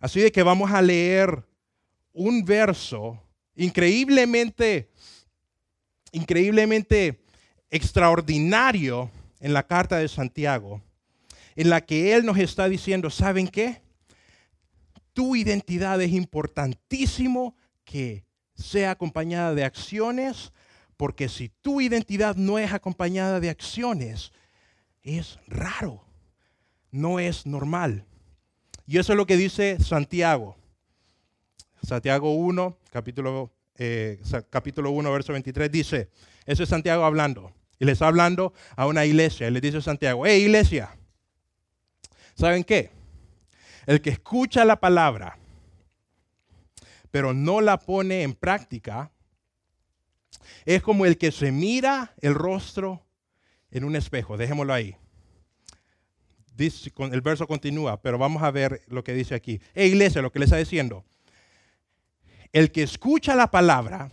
Así 0.00 0.18
de 0.18 0.32
que 0.32 0.42
vamos 0.42 0.72
a 0.72 0.82
leer 0.82 1.44
un 2.12 2.44
verso 2.44 3.22
increíblemente, 3.54 4.90
increíblemente 6.10 7.22
extraordinario 7.70 9.08
en 9.38 9.52
la 9.52 9.68
carta 9.68 9.98
de 9.98 10.08
Santiago, 10.08 10.82
en 11.54 11.70
la 11.70 11.80
que 11.80 12.12
Él 12.16 12.26
nos 12.26 12.38
está 12.38 12.68
diciendo, 12.68 13.08
¿saben 13.08 13.46
qué? 13.46 13.80
Tu 15.12 15.36
identidad 15.36 16.02
es 16.02 16.10
importantísimo 16.10 17.54
que 17.84 18.24
sea 18.52 18.90
acompañada 18.90 19.54
de 19.54 19.62
acciones, 19.62 20.52
porque 20.96 21.28
si 21.28 21.50
tu 21.50 21.80
identidad 21.80 22.34
no 22.34 22.58
es 22.58 22.72
acompañada 22.72 23.38
de 23.38 23.50
acciones, 23.50 24.32
es 25.16 25.38
raro, 25.46 26.04
no 26.90 27.18
es 27.18 27.46
normal. 27.46 28.04
Y 28.86 28.98
eso 28.98 29.12
es 29.12 29.16
lo 29.16 29.26
que 29.26 29.36
dice 29.36 29.78
Santiago. 29.80 30.56
Santiago 31.82 32.34
1, 32.34 32.76
capítulo, 32.90 33.52
eh, 33.76 34.20
capítulo 34.50 34.90
1, 34.90 35.12
verso 35.12 35.32
23, 35.32 35.70
dice, 35.70 36.10
eso 36.44 36.62
es 36.62 36.68
Santiago 36.68 37.04
hablando. 37.04 37.52
Y 37.78 37.84
le 37.84 37.92
está 37.92 38.08
hablando 38.08 38.52
a 38.76 38.86
una 38.86 39.04
iglesia. 39.04 39.48
Y 39.48 39.50
le 39.50 39.60
dice 39.60 39.80
Santiago, 39.80 40.26
hey 40.26 40.42
iglesia, 40.42 40.96
¿saben 42.34 42.64
qué? 42.64 42.90
El 43.86 44.02
que 44.02 44.10
escucha 44.10 44.64
la 44.64 44.80
palabra, 44.80 45.38
pero 47.10 47.32
no 47.32 47.60
la 47.60 47.78
pone 47.78 48.22
en 48.22 48.34
práctica, 48.34 49.10
es 50.66 50.82
como 50.82 51.06
el 51.06 51.16
que 51.16 51.32
se 51.32 51.52
mira 51.52 52.14
el 52.20 52.34
rostro 52.34 53.07
en 53.70 53.84
un 53.84 53.96
espejo. 53.96 54.36
Dejémoslo 54.36 54.72
ahí. 54.72 54.96
el 56.58 57.20
verso 57.20 57.46
continúa, 57.46 58.00
pero 58.00 58.18
vamos 58.18 58.42
a 58.42 58.50
ver 58.50 58.82
lo 58.88 59.04
que 59.04 59.14
dice 59.14 59.34
aquí. 59.34 59.60
E 59.74 59.86
iglesia, 59.86 60.22
lo 60.22 60.32
que 60.32 60.38
le 60.38 60.46
está 60.46 60.56
diciendo. 60.56 61.04
El 62.52 62.72
que 62.72 62.82
escucha 62.82 63.34
la 63.34 63.50
palabra, 63.50 64.10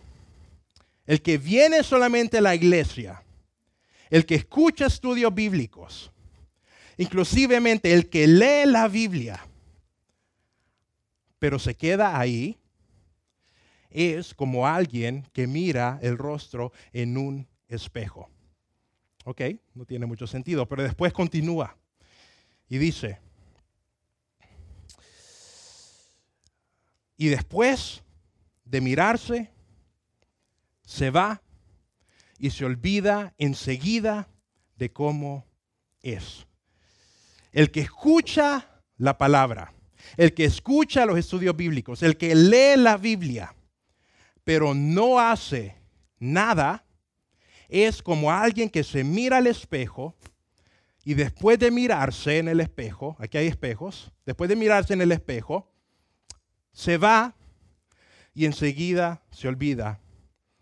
el 1.06 1.22
que 1.22 1.38
viene 1.38 1.84
solamente 1.84 2.40
a 2.40 2.42
la 2.42 2.56
iglesia, 2.56 3.24
el 4.10 4.26
que 4.26 4.36
escucha 4.36 4.88
estudios 4.88 5.34
bíblicos, 5.34 6.12
inclusivemente 6.98 7.94
el 7.94 8.10
que 8.10 8.28
lee 8.28 8.66
la 8.66 8.88
Biblia, 8.88 9.46
pero 11.40 11.60
se 11.60 11.76
queda 11.76 12.20
ahí, 12.20 12.58
es 13.90 14.34
como 14.34 14.68
alguien 14.68 15.26
que 15.32 15.48
mira 15.48 16.00
el 16.02 16.18
rostro 16.18 16.74
en 16.92 17.18
un 17.18 17.48
espejo. 17.70 18.30
Ok, 19.28 19.42
no 19.74 19.86
tiene 19.86 20.06
mucho 20.06 20.28
sentido, 20.28 20.68
pero 20.68 20.84
después 20.84 21.12
continúa 21.12 21.76
y 22.70 22.78
dice, 22.78 23.20
y 27.18 27.30
después 27.30 28.04
de 28.66 28.82
mirarse, 28.82 29.50
se 30.84 31.10
va 31.10 31.42
y 32.38 32.52
se 32.52 32.66
olvida 32.66 33.34
enseguida 33.40 34.28
de 34.76 34.92
cómo 34.92 35.48
es. 36.04 36.46
El 37.52 37.72
que 37.72 37.82
escucha 37.82 38.84
la 38.98 39.18
palabra, 39.18 39.74
el 40.18 40.36
que 40.36 40.46
escucha 40.46 41.08
los 41.08 41.18
estudios 41.18 41.58
bíblicos, 41.58 42.04
el 42.04 42.16
que 42.16 42.36
lee 42.36 42.78
la 42.78 42.98
Biblia, 42.98 43.56
pero 44.44 44.76
no 44.76 45.20
hace 45.20 45.76
nada, 46.20 46.85
es 47.70 48.02
como 48.02 48.32
alguien 48.32 48.70
que 48.70 48.84
se 48.84 49.04
mira 49.04 49.38
al 49.38 49.48
espejo 49.48 50.16
y 51.04 51.14
después 51.14 51.60
de 51.60 51.72
mirarse 51.72 52.40
en 52.40 52.48
el 52.48 52.60
espejo, 52.60 53.16
aquí 53.20 53.38
hay 53.38 53.48
espejos, 53.48 54.12
después 54.26 54.50
de 54.50 54.56
mirarse 54.56 54.94
en 54.94 55.02
el 55.02 55.12
espejo, 55.12 55.72
se 56.72 56.98
va 56.98 57.36
y 58.34 58.46
enseguida 58.46 59.24
se 59.32 59.48
olvida 59.48 60.00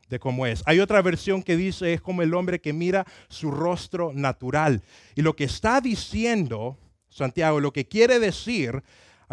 de 0.10 0.20
cómo 0.20 0.46
es. 0.46 0.62
Hay 0.66 0.80
otra 0.80 1.02
versión 1.02 1.42
que 1.42 1.58
dice 1.58 1.94
es 1.94 2.02
como 2.02 2.22
el 2.22 2.34
hombre 2.34 2.62
que 2.62 2.74
mira 2.74 3.06
su 3.30 3.52
rostro 3.52 4.12
natural. 4.14 4.84
Y 5.16 5.22
lo 5.22 5.36
que 5.36 5.46
está 5.46 5.82
diciendo 5.82 6.78
Santiago, 7.10 7.60
lo 7.60 7.74
que 7.74 7.88
quiere 7.88 8.20
decir 8.20 8.84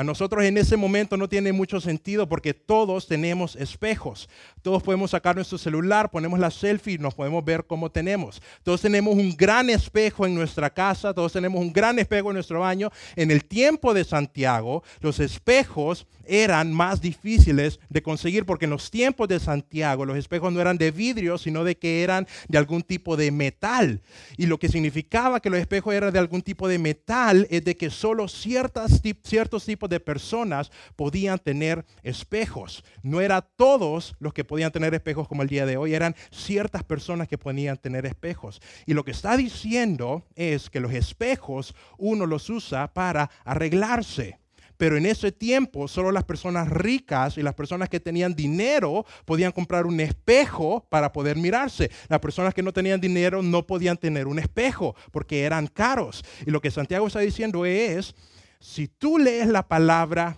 a 0.01 0.03
nosotros 0.03 0.43
en 0.45 0.57
ese 0.57 0.79
momento 0.79 1.19
no 1.19 1.29
tiene 1.29 1.53
mucho 1.53 1.79
sentido 1.79 2.27
porque 2.27 2.55
todos 2.55 3.07
tenemos 3.07 3.55
espejos. 3.55 4.31
Todos 4.63 4.83
podemos 4.83 5.11
sacar 5.11 5.37
nuestro 5.37 5.59
celular, 5.59 6.11
ponemos 6.11 6.39
la 6.39 6.51
selfie 6.51 6.95
y 6.95 6.99
nos 6.99 7.15
podemos 7.15 7.45
ver 7.45 7.67
cómo 7.67 7.91
tenemos. 7.91 8.41
Todos 8.63 8.81
tenemos 8.81 9.15
un 9.15 9.37
gran 9.37 9.69
espejo 9.69 10.25
en 10.25 10.35
nuestra 10.35 10.71
casa, 10.71 11.13
todos 11.13 11.35
tenemos 11.35 11.61
un 11.61 11.71
gran 11.71 11.99
espejo 11.99 12.31
en 12.31 12.37
nuestro 12.37 12.61
baño. 12.61 12.91
En 13.15 13.31
el 13.31 13.45
tiempo 13.45 13.93
de 13.93 14.05
Santiago, 14.05 14.83
los 15.01 15.21
espejos 15.21 16.07
eran 16.25 16.73
más 16.73 17.03
difíciles 17.03 17.79
de 17.91 18.03
conseguir 18.03 18.47
porque 18.47 18.65
en 18.65 18.71
los 18.71 18.91
tiempos 18.91 19.29
de 19.29 19.39
Santiago 19.39 20.07
los 20.07 20.17
espejos 20.17 20.51
no 20.51 20.63
eran 20.63 20.79
de 20.79 20.93
vidrio, 20.93 21.37
sino 21.37 21.63
de 21.63 21.77
que 21.77 22.03
eran 22.03 22.27
de 22.49 22.57
algún 22.57 22.83
tipo 22.83 23.19
de 23.19 23.31
metal. 23.33 24.01
Y 24.39 24.47
lo 24.47 24.59
que 24.59 24.71
significaba 24.71 25.41
que 25.41 25.51
los 25.51 25.59
espejos 25.59 25.93
eran 25.93 26.11
de 26.11 26.19
algún 26.19 26.41
tipo 26.41 26.69
de 26.69 26.79
metal 26.79 27.47
es 27.51 27.65
de 27.65 27.77
que 27.77 27.91
solo 27.91 28.29
ciertas, 28.29 29.03
ciertos 29.25 29.67
tipos 29.67 29.90
de 29.91 30.01
personas 30.01 30.73
podían 30.97 31.39
tener 31.39 31.85
espejos. 32.03 32.83
No 33.03 33.21
era 33.21 33.43
todos 33.43 34.15
los 34.19 34.33
que 34.33 34.45
podían 34.45 34.73
tener 34.73 34.95
espejos 34.95 35.29
como 35.29 35.43
el 35.43 35.49
día 35.49 35.67
de 35.67 35.77
hoy, 35.77 35.93
eran 35.93 36.17
ciertas 36.31 36.83
personas 36.83 37.29
que 37.29 37.37
podían 37.37 37.77
tener 37.77 38.07
espejos. 38.07 38.63
Y 38.87 38.95
lo 38.95 39.05
que 39.05 39.11
está 39.11 39.37
diciendo 39.37 40.25
es 40.35 40.71
que 40.71 40.81
los 40.81 40.95
espejos 40.95 41.75
uno 41.99 42.25
los 42.25 42.49
usa 42.49 42.93
para 42.95 43.31
arreglarse. 43.45 44.41
Pero 44.81 44.97
en 44.97 45.05
ese 45.05 45.31
tiempo 45.31 45.89
solo 45.89 46.11
las 46.11 46.25
personas 46.25 46.67
ricas 46.71 47.37
y 47.37 47.43
las 47.43 47.53
personas 47.53 47.91
que 47.91 48.01
tenían 48.01 48.35
dinero 48.35 49.05
podían 49.27 49.53
comprar 49.53 49.85
un 49.85 50.01
espejo 50.01 50.87
para 50.89 51.13
poder 51.13 51.37
mirarse. 51.37 51.91
Las 52.09 52.21
personas 52.21 52.55
que 52.55 52.63
no 52.63 52.73
tenían 52.73 52.99
dinero 52.99 53.43
no 53.43 53.67
podían 53.67 53.99
tener 53.99 54.27
un 54.27 54.39
espejo 54.39 54.97
porque 55.13 55.43
eran 55.43 55.67
caros. 55.67 56.25
Y 56.47 56.51
lo 56.51 56.63
que 56.63 56.71
Santiago 56.71 57.07
está 57.07 57.19
diciendo 57.19 57.67
es, 57.67 58.15
si 58.61 58.89
tú 58.89 59.19
lees 59.19 59.49
la 59.49 59.67
palabra, 59.67 60.37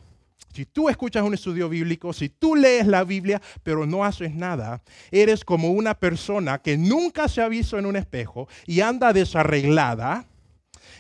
si 0.54 0.64
tú 0.64 0.88
escuchas 0.88 1.24
un 1.24 1.35
estudio 1.35 1.68
bíblico, 1.68 2.12
si 2.12 2.28
tú 2.28 2.54
lees 2.54 2.87
la 2.87 3.04
Biblia, 3.04 3.42
pero 3.62 3.87
no 3.87 4.04
haces 4.04 4.35
nada, 4.35 4.82
eres 5.11 5.44
como 5.44 5.72
una 5.72 5.94
persona 5.94 6.58
que 6.58 6.78
nunca 6.78 7.28
se 7.28 7.42
ha 7.42 7.48
visto 7.48 7.78
en 7.78 7.87
un 7.87 7.96
espejo 7.96 8.48
y 8.66 8.80
anda 8.80 9.12
desarreglada 9.12 10.26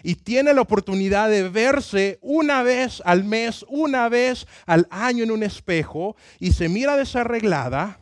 y 0.02 0.16
tiene 0.16 0.52
la 0.52 0.62
oportunidad 0.62 1.30
de 1.30 1.48
verse 1.48 2.18
una 2.22 2.62
vez 2.62 3.00
al 3.04 3.24
mes, 3.24 3.64
una 3.68 4.08
vez 4.08 4.46
al 4.66 4.88
año 4.90 5.22
en 5.22 5.30
un 5.30 5.42
espejo 5.44 6.16
y 6.40 6.52
se 6.52 6.68
mira 6.68 6.96
desarreglada 6.96 8.00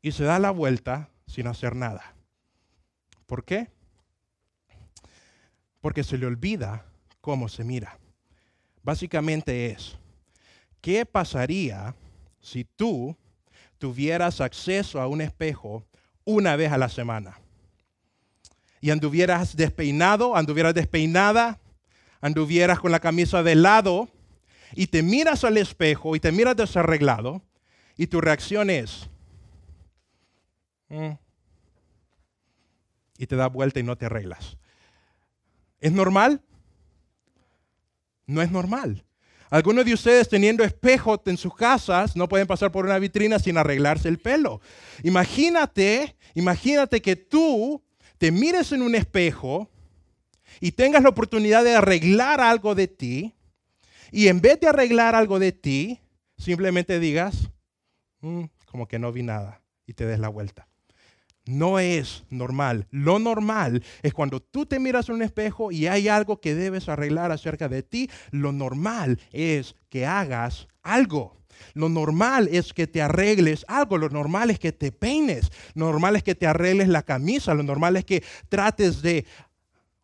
y 0.00 0.12
se 0.12 0.22
da 0.22 0.38
la 0.38 0.52
vuelta 0.52 1.10
sin 1.26 1.48
hacer 1.48 1.74
nada. 1.74 2.14
¿Por 3.26 3.44
qué? 3.44 3.75
Porque 5.86 6.02
se 6.02 6.18
le 6.18 6.26
olvida 6.26 6.84
cómo 7.20 7.48
se 7.48 7.62
mira. 7.62 7.96
Básicamente 8.82 9.66
es, 9.66 9.96
¿qué 10.80 11.06
pasaría 11.06 11.94
si 12.40 12.64
tú 12.64 13.16
tuvieras 13.78 14.40
acceso 14.40 15.00
a 15.00 15.06
un 15.06 15.20
espejo 15.20 15.84
una 16.24 16.56
vez 16.56 16.72
a 16.72 16.76
la 16.76 16.88
semana? 16.88 17.38
y 18.80 18.90
anduvieras 18.90 19.54
despeinado, 19.54 20.34
anduvieras 20.34 20.74
despeinada, 20.74 21.60
anduvieras 22.20 22.80
con 22.80 22.90
la 22.90 22.98
camisa 22.98 23.44
de 23.44 23.54
lado 23.54 24.08
y 24.74 24.88
te 24.88 25.04
miras 25.04 25.44
al 25.44 25.56
espejo 25.56 26.16
y 26.16 26.20
te 26.20 26.32
miras 26.32 26.56
desarreglado 26.56 27.42
y 27.96 28.08
tu 28.08 28.20
reacción 28.20 28.70
es, 28.70 29.08
mm", 30.88 31.12
y 33.18 33.26
te 33.28 33.36
da 33.36 33.46
vuelta 33.46 33.78
y 33.78 33.84
no 33.84 33.94
te 33.94 34.06
arreglas. 34.06 34.58
¿Es 35.80 35.92
normal? 35.92 36.42
No 38.26 38.42
es 38.42 38.50
normal. 38.50 39.04
Algunos 39.50 39.84
de 39.84 39.94
ustedes 39.94 40.28
teniendo 40.28 40.64
espejos 40.64 41.20
en 41.26 41.36
sus 41.36 41.54
casas 41.54 42.16
no 42.16 42.28
pueden 42.28 42.46
pasar 42.46 42.72
por 42.72 42.84
una 42.84 42.98
vitrina 42.98 43.38
sin 43.38 43.56
arreglarse 43.56 44.08
el 44.08 44.18
pelo. 44.18 44.60
Imagínate, 45.04 46.16
imagínate 46.34 47.00
que 47.00 47.14
tú 47.14 47.82
te 48.18 48.32
mires 48.32 48.72
en 48.72 48.82
un 48.82 48.94
espejo 48.94 49.70
y 50.60 50.72
tengas 50.72 51.02
la 51.02 51.10
oportunidad 51.10 51.62
de 51.64 51.76
arreglar 51.76 52.40
algo 52.40 52.74
de 52.74 52.88
ti, 52.88 53.34
y 54.10 54.28
en 54.28 54.40
vez 54.40 54.60
de 54.60 54.68
arreglar 54.68 55.14
algo 55.14 55.38
de 55.38 55.52
ti, 55.52 56.00
simplemente 56.38 56.98
digas, 56.98 57.50
mm, 58.20 58.44
como 58.66 58.88
que 58.88 58.98
no 58.98 59.12
vi 59.12 59.22
nada, 59.22 59.62
y 59.86 59.92
te 59.92 60.06
des 60.06 60.18
la 60.18 60.28
vuelta. 60.28 60.68
No 61.46 61.78
es 61.78 62.24
normal. 62.28 62.86
Lo 62.90 63.18
normal 63.18 63.82
es 64.02 64.12
cuando 64.12 64.40
tú 64.40 64.66
te 64.66 64.80
miras 64.80 65.08
en 65.08 65.16
un 65.16 65.22
espejo 65.22 65.70
y 65.70 65.86
hay 65.86 66.08
algo 66.08 66.40
que 66.40 66.54
debes 66.54 66.88
arreglar 66.88 67.30
acerca 67.30 67.68
de 67.68 67.82
ti, 67.82 68.10
lo 68.32 68.52
normal 68.52 69.20
es 69.32 69.76
que 69.88 70.06
hagas 70.06 70.66
algo. 70.82 71.36
Lo 71.74 71.88
normal 71.88 72.48
es 72.50 72.72
que 72.72 72.86
te 72.86 73.00
arregles 73.00 73.64
algo, 73.68 73.96
lo 73.96 74.08
normal 74.08 74.50
es 74.50 74.58
que 74.58 74.72
te 74.72 74.92
peines, 74.92 75.50
lo 75.74 75.86
normal 75.86 76.16
es 76.16 76.22
que 76.22 76.34
te 76.34 76.46
arregles 76.46 76.88
la 76.88 77.02
camisa, 77.02 77.54
lo 77.54 77.62
normal 77.62 77.96
es 77.96 78.04
que 78.04 78.22
trates 78.48 79.00
de 79.00 79.24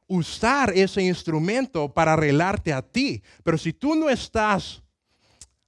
usar 0.07 0.73
ese 0.77 1.03
instrumento 1.03 1.93
para 1.93 2.15
arreglarte 2.15 2.73
a 2.73 2.83
ti. 2.83 3.23
Pero 3.43 3.59
si 3.59 3.73
tú 3.73 3.95
no 3.95 4.09
estás 4.11 4.83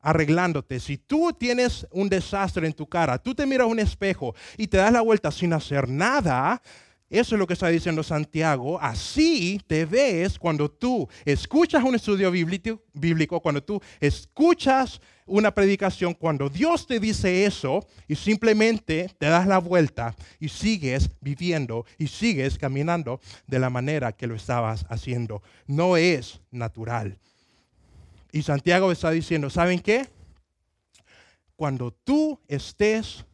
arreglándote, 0.05 0.79
si 0.79 0.99
tú 0.99 1.33
tienes 1.33 1.87
un 1.91 2.09
desastre 2.11 2.67
en 2.67 2.75
tu 2.75 2.87
cara, 2.87 3.19
tú 3.19 3.35
te 3.35 3.47
miras 3.47 3.67
un 3.67 3.81
espejo 3.81 4.35
y 4.59 4.67
te 4.67 4.77
das 4.77 4.93
la 4.93 5.01
vuelta 5.01 5.33
sin 5.33 5.55
hacer 5.55 5.89
nada, 5.89 6.61
eso 7.09 7.35
es 7.35 7.39
lo 7.39 7.47
que 7.47 7.55
está 7.55 7.69
diciendo 7.69 8.03
Santiago. 8.03 8.79
Así 8.81 9.61
te 9.67 9.87
ves 9.87 10.39
cuando 10.39 10.71
tú 10.71 11.09
escuchas 11.25 11.83
un 11.85 11.95
estudio 11.95 12.31
bíblico, 12.31 13.41
cuando 13.41 13.63
tú 13.63 13.81
escuchas 14.01 15.01
una 15.25 15.55
predicación, 15.55 16.13
cuando 16.13 16.51
Dios 16.51 16.87
te 16.87 17.01
dice 17.01 17.47
eso 17.47 17.87
y 18.09 18.15
simplemente 18.15 19.11
te 19.19 19.27
das 19.27 19.47
la 19.47 19.59
vuelta 19.59 20.15
y 20.39 20.49
sigues 20.49 21.09
viviendo 21.21 21.87
y 21.99 22.09
sigues 22.09 22.59
caminando 22.59 23.21
de 23.47 23.59
la 23.59 23.71
manera 23.71 24.13
que 24.13 24.27
lo 24.27 24.35
estabas 24.35 24.85
haciendo. 24.91 25.43
No 25.67 25.97
es 25.97 26.41
natural. 26.51 27.19
Y 28.35 28.43
Santiago 28.43 28.91
está 28.91 29.13
diciendo, 29.13 29.49
¿saben 29.49 29.79
qué? 29.79 30.09
Cuando 31.55 31.93
tú 31.93 32.41
estés 32.49 33.25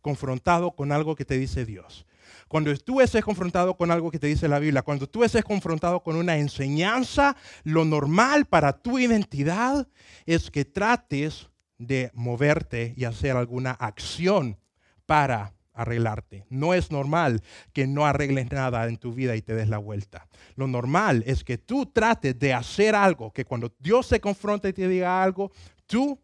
confrontado 0.00 0.72
con 0.72 0.90
algo 0.90 1.14
que 1.14 1.24
te 1.24 1.38
dice 1.38 1.64
Dios, 1.64 2.04
cuando 2.48 2.76
tú 2.76 3.00
estés 3.00 3.24
confrontado 3.24 3.76
con 3.76 3.92
algo 3.92 4.10
que 4.10 4.18
te 4.18 4.26
dice 4.26 4.48
la 4.48 4.58
Biblia, 4.58 4.82
cuando 4.82 5.08
tú 5.08 5.22
estés 5.22 5.44
confrontado 5.44 6.02
con 6.02 6.16
una 6.16 6.36
enseñanza, 6.36 7.36
lo 7.62 7.84
normal 7.84 8.46
para 8.46 8.72
tu 8.72 8.98
identidad 8.98 9.86
es 10.26 10.50
que 10.50 10.64
trates 10.64 11.48
de 11.78 12.10
moverte 12.12 12.92
y 12.96 13.04
hacer 13.04 13.36
alguna 13.36 13.70
acción 13.70 14.58
para 15.06 15.54
arreglarte. 15.80 16.44
No 16.50 16.74
es 16.74 16.90
normal 16.90 17.42
que 17.72 17.86
no 17.86 18.06
arregles 18.06 18.50
nada 18.50 18.86
en 18.86 18.96
tu 18.96 19.12
vida 19.12 19.36
y 19.36 19.42
te 19.42 19.54
des 19.54 19.68
la 19.68 19.78
vuelta. 19.78 20.26
Lo 20.56 20.66
normal 20.66 21.22
es 21.26 21.44
que 21.44 21.58
tú 21.58 21.86
trates 21.86 22.38
de 22.38 22.52
hacer 22.52 22.94
algo, 22.94 23.32
que 23.32 23.44
cuando 23.44 23.72
Dios 23.78 24.06
se 24.06 24.20
confronte 24.20 24.68
y 24.68 24.72
te 24.72 24.88
diga 24.88 25.22
algo, 25.22 25.50
tú 25.86 26.18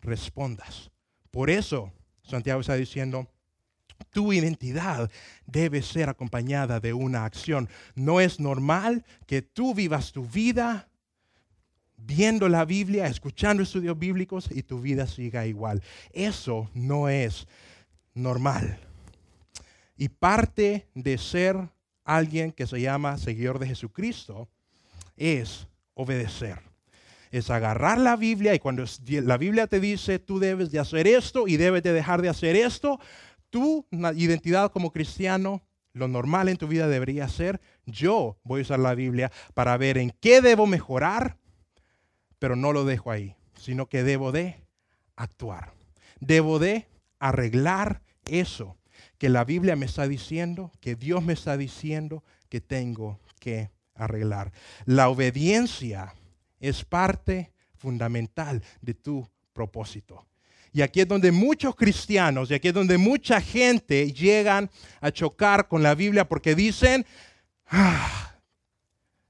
respondas. 0.00 0.90
Por 1.30 1.50
eso 1.50 1.92
Santiago 2.22 2.60
está 2.60 2.74
diciendo, 2.74 3.28
tu 4.10 4.32
identidad 4.32 5.10
debe 5.46 5.82
ser 5.82 6.08
acompañada 6.08 6.80
de 6.80 6.92
una 6.92 7.24
acción. 7.24 7.68
No 7.94 8.20
es 8.20 8.40
normal 8.40 9.04
que 9.26 9.42
tú 9.42 9.74
vivas 9.74 10.12
tu 10.12 10.26
vida 10.26 10.88
viendo 11.96 12.48
la 12.48 12.64
Biblia, 12.64 13.06
escuchando 13.06 13.62
estudios 13.62 13.98
bíblicos 13.98 14.50
y 14.50 14.62
tu 14.62 14.80
vida 14.80 15.06
siga 15.06 15.46
igual. 15.46 15.82
Eso 16.12 16.70
no 16.74 17.08
es 17.08 17.46
normal. 18.14 18.78
Y 20.02 20.08
parte 20.08 20.88
de 20.96 21.16
ser 21.16 21.70
alguien 22.02 22.50
que 22.50 22.66
se 22.66 22.80
llama 22.80 23.18
seguidor 23.18 23.60
de 23.60 23.68
Jesucristo 23.68 24.48
es 25.16 25.68
obedecer. 25.94 26.58
Es 27.30 27.50
agarrar 27.50 27.98
la 27.98 28.16
Biblia 28.16 28.52
y 28.52 28.58
cuando 28.58 28.84
la 29.06 29.38
Biblia 29.38 29.68
te 29.68 29.78
dice 29.78 30.18
tú 30.18 30.40
debes 30.40 30.72
de 30.72 30.80
hacer 30.80 31.06
esto 31.06 31.46
y 31.46 31.56
debes 31.56 31.84
de 31.84 31.92
dejar 31.92 32.20
de 32.20 32.28
hacer 32.28 32.56
esto, 32.56 32.98
tu 33.48 33.86
identidad 34.16 34.72
como 34.72 34.90
cristiano, 34.90 35.62
lo 35.92 36.08
normal 36.08 36.48
en 36.48 36.56
tu 36.56 36.66
vida 36.66 36.88
debería 36.88 37.28
ser, 37.28 37.60
yo 37.86 38.40
voy 38.42 38.62
a 38.62 38.62
usar 38.62 38.80
la 38.80 38.96
Biblia 38.96 39.30
para 39.54 39.76
ver 39.76 39.98
en 39.98 40.12
qué 40.18 40.40
debo 40.40 40.66
mejorar, 40.66 41.38
pero 42.40 42.56
no 42.56 42.72
lo 42.72 42.84
dejo 42.84 43.12
ahí, 43.12 43.36
sino 43.54 43.86
que 43.86 44.02
debo 44.02 44.32
de 44.32 44.66
actuar. 45.14 45.74
Debo 46.18 46.58
de 46.58 46.88
arreglar 47.20 48.02
eso 48.26 48.76
que 49.22 49.28
la 49.28 49.44
Biblia 49.44 49.76
me 49.76 49.86
está 49.86 50.08
diciendo, 50.08 50.72
que 50.80 50.96
Dios 50.96 51.22
me 51.22 51.34
está 51.34 51.56
diciendo 51.56 52.24
que 52.48 52.60
tengo 52.60 53.20
que 53.38 53.70
arreglar. 53.94 54.50
La 54.84 55.08
obediencia 55.10 56.12
es 56.58 56.84
parte 56.84 57.52
fundamental 57.76 58.64
de 58.80 58.94
tu 58.94 59.24
propósito. 59.52 60.26
Y 60.72 60.82
aquí 60.82 61.02
es 61.02 61.06
donde 61.06 61.30
muchos 61.30 61.76
cristianos, 61.76 62.50
y 62.50 62.54
aquí 62.54 62.66
es 62.66 62.74
donde 62.74 62.98
mucha 62.98 63.40
gente 63.40 64.12
llegan 64.12 64.68
a 65.00 65.12
chocar 65.12 65.68
con 65.68 65.84
la 65.84 65.94
Biblia 65.94 66.28
porque 66.28 66.56
dicen, 66.56 67.06
ah, 67.68 68.34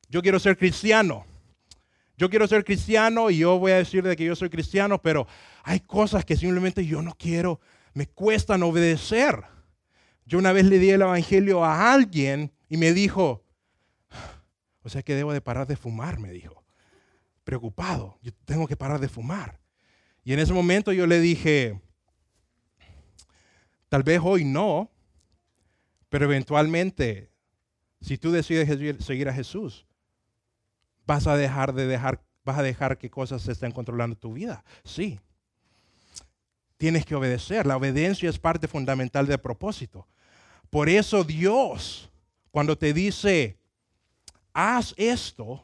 yo 0.08 0.22
quiero 0.22 0.40
ser 0.40 0.56
cristiano. 0.56 1.26
Yo 2.16 2.30
quiero 2.30 2.48
ser 2.48 2.64
cristiano 2.64 3.28
y 3.28 3.36
yo 3.36 3.58
voy 3.58 3.72
a 3.72 3.76
decir 3.76 4.02
de 4.02 4.16
que 4.16 4.24
yo 4.24 4.34
soy 4.36 4.48
cristiano, 4.48 5.02
pero 5.02 5.26
hay 5.64 5.80
cosas 5.80 6.24
que 6.24 6.34
simplemente 6.34 6.86
yo 6.86 7.02
no 7.02 7.14
quiero, 7.14 7.60
me 7.92 8.06
cuestan 8.06 8.62
obedecer. 8.62 9.51
Yo 10.32 10.38
una 10.38 10.54
vez 10.54 10.64
le 10.64 10.78
di 10.78 10.88
el 10.88 11.02
evangelio 11.02 11.62
a 11.62 11.92
alguien 11.92 12.50
y 12.70 12.78
me 12.78 12.94
dijo, 12.94 13.44
o 14.82 14.88
sea 14.88 15.02
que 15.02 15.14
debo 15.14 15.34
de 15.34 15.42
parar 15.42 15.66
de 15.66 15.76
fumar, 15.76 16.18
me 16.18 16.32
dijo. 16.32 16.64
Preocupado, 17.44 18.18
yo 18.22 18.32
tengo 18.46 18.66
que 18.66 18.74
parar 18.74 18.98
de 18.98 19.10
fumar. 19.10 19.60
Y 20.24 20.32
en 20.32 20.38
ese 20.38 20.54
momento 20.54 20.90
yo 20.90 21.06
le 21.06 21.20
dije, 21.20 21.78
tal 23.90 24.04
vez 24.04 24.22
hoy 24.24 24.46
no, 24.46 24.90
pero 26.08 26.24
eventualmente, 26.24 27.30
si 28.00 28.16
tú 28.16 28.32
decides 28.32 29.04
seguir 29.04 29.28
a 29.28 29.34
Jesús, 29.34 29.86
vas 31.06 31.26
a 31.26 31.36
dejar 31.36 31.74
de 31.74 31.86
dejar, 31.86 32.24
vas 32.42 32.58
a 32.58 32.62
dejar 32.62 32.96
que 32.96 33.10
cosas 33.10 33.42
se 33.42 33.52
estén 33.52 33.72
controlando 33.72 34.16
tu 34.16 34.32
vida. 34.32 34.64
Sí. 34.82 35.20
Tienes 36.78 37.04
que 37.04 37.16
obedecer. 37.16 37.66
La 37.66 37.76
obediencia 37.76 38.30
es 38.30 38.38
parte 38.38 38.66
fundamental 38.66 39.26
del 39.26 39.38
propósito. 39.38 40.08
Por 40.72 40.88
eso 40.88 41.22
Dios, 41.22 42.10
cuando 42.50 42.78
te 42.78 42.94
dice, 42.94 43.58
haz 44.54 44.94
esto, 44.96 45.62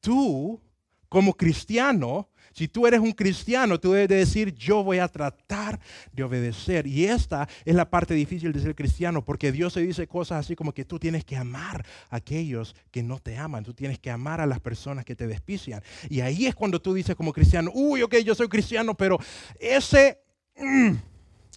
tú 0.00 0.60
como 1.08 1.32
cristiano, 1.34 2.28
si 2.52 2.66
tú 2.66 2.88
eres 2.88 2.98
un 2.98 3.12
cristiano, 3.12 3.78
tú 3.78 3.92
debes 3.92 4.08
decir, 4.08 4.52
yo 4.52 4.82
voy 4.82 4.98
a 4.98 5.06
tratar 5.06 5.78
de 6.12 6.24
obedecer. 6.24 6.88
Y 6.88 7.04
esta 7.04 7.48
es 7.64 7.76
la 7.76 7.88
parte 7.88 8.14
difícil 8.14 8.52
de 8.52 8.58
ser 8.58 8.74
cristiano, 8.74 9.24
porque 9.24 9.52
Dios 9.52 9.74
se 9.74 9.80
dice 9.80 10.08
cosas 10.08 10.44
así 10.44 10.56
como 10.56 10.72
que 10.72 10.84
tú 10.84 10.98
tienes 10.98 11.24
que 11.24 11.36
amar 11.36 11.86
a 12.10 12.16
aquellos 12.16 12.74
que 12.90 13.04
no 13.04 13.20
te 13.20 13.38
aman, 13.38 13.62
tú 13.62 13.74
tienes 13.74 14.00
que 14.00 14.10
amar 14.10 14.40
a 14.40 14.46
las 14.46 14.58
personas 14.58 15.04
que 15.04 15.14
te 15.14 15.28
despician. 15.28 15.84
Y 16.10 16.20
ahí 16.20 16.46
es 16.46 16.56
cuando 16.56 16.82
tú 16.82 16.94
dices 16.94 17.14
como 17.14 17.32
cristiano, 17.32 17.70
uy, 17.72 18.02
ok, 18.02 18.16
yo 18.24 18.34
soy 18.34 18.48
cristiano, 18.48 18.96
pero 18.96 19.20
ese, 19.60 20.18
mm, 20.56 20.94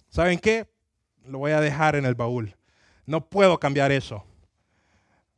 ¿saben 0.08 0.38
qué? 0.38 0.68
Lo 1.24 1.38
voy 1.38 1.50
a 1.50 1.60
dejar 1.60 1.96
en 1.96 2.04
el 2.04 2.14
baúl. 2.14 2.55
No 3.06 3.28
puedo 3.28 3.58
cambiar 3.58 3.92
eso. 3.92 4.24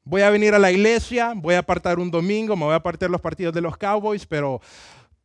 Voy 0.04 0.22
a 0.22 0.31
venir 0.31 0.54
a 0.54 0.59
la 0.59 0.72
iglesia, 0.72 1.35
voy 1.37 1.54
a 1.54 1.59
apartar 1.59 1.98
un 1.98 2.11
domingo, 2.11 2.57
me 2.57 2.64
voy 2.64 2.72
a 2.72 2.76
apartar 2.76 3.11
los 3.11 3.20
partidos 3.20 3.54
de 3.54 3.61
los 3.61 3.76
Cowboys, 3.76 4.24
pero 4.26 4.61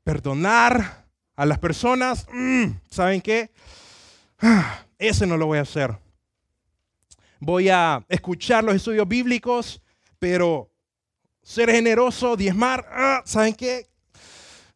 perdonar 0.04 1.06
a 1.36 1.46
las 1.46 1.58
personas, 1.58 2.28
mm, 2.32 2.66
¿saben 2.90 3.22
qué? 3.22 3.52
Ese 4.98 5.26
no 5.26 5.38
lo 5.38 5.48
voy 5.48 5.60
a 5.60 5.62
hacer. 5.62 5.98
Voy 7.40 7.70
a 7.70 8.06
escuchar 8.10 8.64
los 8.64 8.76
estudios 8.76 9.08
bíblicos, 9.08 9.82
pero 10.20 10.70
ser 11.42 11.70
generoso, 11.70 12.36
diezmar, 12.36 12.86
ah, 12.92 13.22
¿saben 13.26 13.54
qué? 13.54 13.90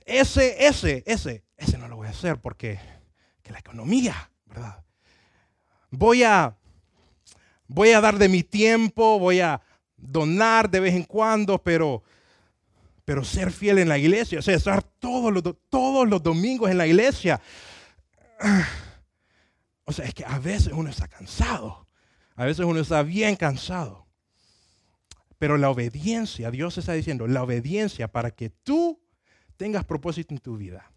Ese, 0.05 0.65
ese, 0.65 1.03
ese, 1.05 1.43
ese 1.57 1.77
no 1.77 1.87
lo 1.87 1.97
voy 1.97 2.07
a 2.07 2.11
hacer 2.11 2.39
porque 2.39 2.79
que 3.41 3.51
la 3.51 3.59
economía, 3.59 4.31
¿verdad? 4.45 4.83
Voy 5.89 6.23
a, 6.23 6.56
voy 7.67 7.91
a 7.91 8.01
dar 8.01 8.17
de 8.17 8.29
mi 8.29 8.43
tiempo, 8.43 9.19
voy 9.19 9.39
a 9.39 9.61
donar 9.95 10.69
de 10.69 10.79
vez 10.79 10.95
en 10.95 11.03
cuando, 11.03 11.57
pero 11.61 12.03
pero 13.07 13.23
ser 13.23 13.53
fiel 13.53 13.77
en 13.77 13.87
la 13.87 13.97
iglesia, 13.97 14.39
o 14.39 14.41
sea, 14.41 14.53
estar 14.53 14.83
todos 14.83 15.31
los, 15.31 15.41
todos 15.69 16.09
los 16.09 16.21
domingos 16.21 16.69
en 16.69 16.77
la 16.77 16.85
iglesia. 16.85 17.41
O 19.89 19.93
sea, 19.93 20.03
es 20.03 20.13
que 20.13 20.25
a 20.25 20.37
veces 20.37 20.73
uno 20.73 20.89
está 20.89 21.07
cansado, 21.07 21.87
a 22.35 22.43
veces 22.43 22.65
uno 22.65 22.81
está 22.81 23.03
bien 23.03 23.37
cansado. 23.37 24.05
Pero 25.37 25.57
la 25.57 25.69
obediencia, 25.69 26.51
Dios 26.51 26.77
está 26.77 26.91
diciendo, 26.91 27.25
la 27.25 27.41
obediencia 27.43 28.11
para 28.11 28.31
que 28.31 28.49
tú 28.49 28.99
tengas 29.55 29.85
propósito 29.85 30.33
en 30.33 30.41
tu 30.41 30.57
vida, 30.57 30.91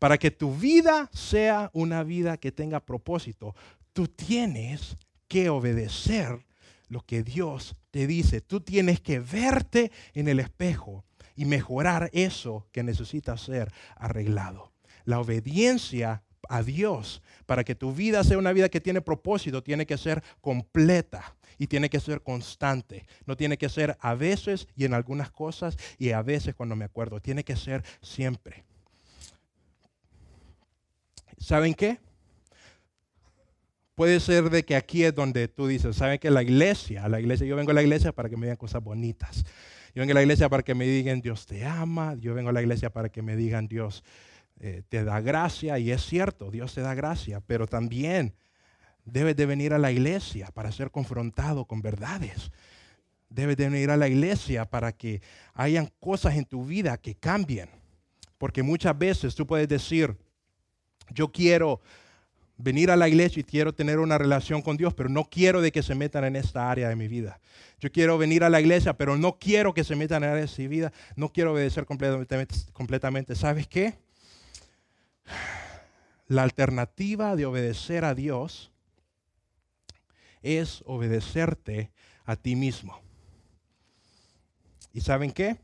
para 0.00 0.18
que 0.18 0.32
tu 0.32 0.52
vida 0.52 1.08
sea 1.12 1.70
una 1.74 2.02
vida 2.02 2.36
que 2.38 2.50
tenga 2.50 2.80
propósito, 2.80 3.54
tú 3.92 4.08
tienes 4.08 4.96
que 5.34 5.48
obedecer 5.48 6.46
lo 6.86 7.00
que 7.00 7.24
Dios 7.24 7.74
te 7.90 8.06
dice. 8.06 8.40
Tú 8.40 8.60
tienes 8.60 9.00
que 9.00 9.18
verte 9.18 9.90
en 10.12 10.28
el 10.28 10.38
espejo 10.38 11.04
y 11.34 11.44
mejorar 11.44 12.08
eso 12.12 12.68
que 12.70 12.84
necesita 12.84 13.36
ser 13.36 13.72
arreglado. 13.96 14.70
La 15.04 15.18
obediencia 15.18 16.22
a 16.48 16.62
Dios 16.62 17.20
para 17.46 17.64
que 17.64 17.74
tu 17.74 17.92
vida 17.92 18.22
sea 18.22 18.38
una 18.38 18.52
vida 18.52 18.68
que 18.68 18.80
tiene 18.80 19.00
propósito 19.00 19.60
tiene 19.64 19.86
que 19.86 19.98
ser 19.98 20.22
completa 20.40 21.34
y 21.58 21.66
tiene 21.66 21.90
que 21.90 21.98
ser 21.98 22.22
constante. 22.22 23.04
No 23.26 23.36
tiene 23.36 23.58
que 23.58 23.68
ser 23.68 23.96
a 23.98 24.14
veces 24.14 24.68
y 24.76 24.84
en 24.84 24.94
algunas 24.94 25.32
cosas 25.32 25.76
y 25.98 26.10
a 26.10 26.22
veces 26.22 26.54
cuando 26.54 26.76
me 26.76 26.84
acuerdo. 26.84 27.18
Tiene 27.18 27.42
que 27.42 27.56
ser 27.56 27.82
siempre. 28.02 28.62
¿Saben 31.38 31.74
qué? 31.74 31.98
Puede 33.94 34.18
ser 34.18 34.50
de 34.50 34.64
que 34.64 34.74
aquí 34.74 35.04
es 35.04 35.14
donde 35.14 35.46
tú 35.46 35.68
dices, 35.68 35.96
¿saben 35.96 36.18
que 36.18 36.30
la 36.30 36.42
iglesia, 36.42 37.08
la 37.08 37.20
iglesia, 37.20 37.46
yo 37.46 37.54
vengo 37.54 37.70
a 37.70 37.74
la 37.74 37.82
iglesia 37.82 38.12
para 38.12 38.28
que 38.28 38.36
me 38.36 38.46
digan 38.46 38.56
cosas 38.56 38.82
bonitas. 38.82 39.44
Yo 39.94 40.00
vengo 40.00 40.10
a 40.10 40.14
la 40.14 40.22
iglesia 40.22 40.48
para 40.48 40.64
que 40.64 40.74
me 40.74 40.86
digan 40.86 41.20
Dios 41.20 41.46
te 41.46 41.64
ama. 41.64 42.14
Yo 42.18 42.34
vengo 42.34 42.50
a 42.50 42.52
la 42.52 42.60
iglesia 42.60 42.90
para 42.90 43.10
que 43.10 43.22
me 43.22 43.36
digan 43.36 43.68
Dios 43.68 44.02
eh, 44.58 44.82
te 44.88 45.04
da 45.04 45.20
gracia. 45.20 45.78
Y 45.78 45.92
es 45.92 46.04
cierto, 46.04 46.50
Dios 46.50 46.74
te 46.74 46.80
da 46.80 46.94
gracia. 46.94 47.40
Pero 47.46 47.68
también 47.68 48.34
debes 49.04 49.36
de 49.36 49.46
venir 49.46 49.72
a 49.72 49.78
la 49.78 49.92
iglesia 49.92 50.48
para 50.52 50.72
ser 50.72 50.90
confrontado 50.90 51.66
con 51.66 51.80
verdades. 51.80 52.50
Debes 53.28 53.56
de 53.56 53.68
venir 53.68 53.90
a 53.92 53.96
la 53.96 54.08
iglesia 54.08 54.64
para 54.64 54.90
que 54.90 55.22
hayan 55.52 55.92
cosas 56.00 56.34
en 56.34 56.44
tu 56.44 56.64
vida 56.64 56.96
que 56.98 57.14
cambien. 57.14 57.68
Porque 58.36 58.64
muchas 58.64 58.98
veces 58.98 59.36
tú 59.36 59.46
puedes 59.46 59.68
decir, 59.68 60.16
yo 61.10 61.30
quiero 61.30 61.80
venir 62.56 62.90
a 62.90 62.96
la 62.96 63.08
iglesia 63.08 63.40
y 63.40 63.44
quiero 63.44 63.74
tener 63.74 63.98
una 63.98 64.18
relación 64.18 64.62
con 64.62 64.76
Dios, 64.76 64.94
pero 64.94 65.08
no 65.08 65.24
quiero 65.24 65.60
de 65.60 65.72
que 65.72 65.82
se 65.82 65.94
metan 65.94 66.24
en 66.24 66.36
esta 66.36 66.70
área 66.70 66.88
de 66.88 66.96
mi 66.96 67.08
vida. 67.08 67.40
Yo 67.80 67.90
quiero 67.90 68.16
venir 68.18 68.44
a 68.44 68.50
la 68.50 68.60
iglesia, 68.60 68.96
pero 68.96 69.16
no 69.16 69.38
quiero 69.38 69.74
que 69.74 69.84
se 69.84 69.96
metan 69.96 70.22
en 70.22 70.30
área 70.30 70.46
de 70.46 70.52
mi 70.58 70.68
vida. 70.68 70.92
No 71.16 71.32
quiero 71.32 71.52
obedecer 71.52 71.84
completamente, 71.84 72.54
completamente. 72.72 73.34
¿Sabes 73.34 73.66
qué? 73.66 73.98
La 76.28 76.42
alternativa 76.42 77.36
de 77.36 77.46
obedecer 77.46 78.04
a 78.04 78.14
Dios 78.14 78.72
es 80.42 80.82
obedecerte 80.86 81.90
a 82.24 82.36
ti 82.36 82.54
mismo. 82.54 83.00
¿Y 84.92 85.00
saben 85.00 85.32
qué? 85.32 85.58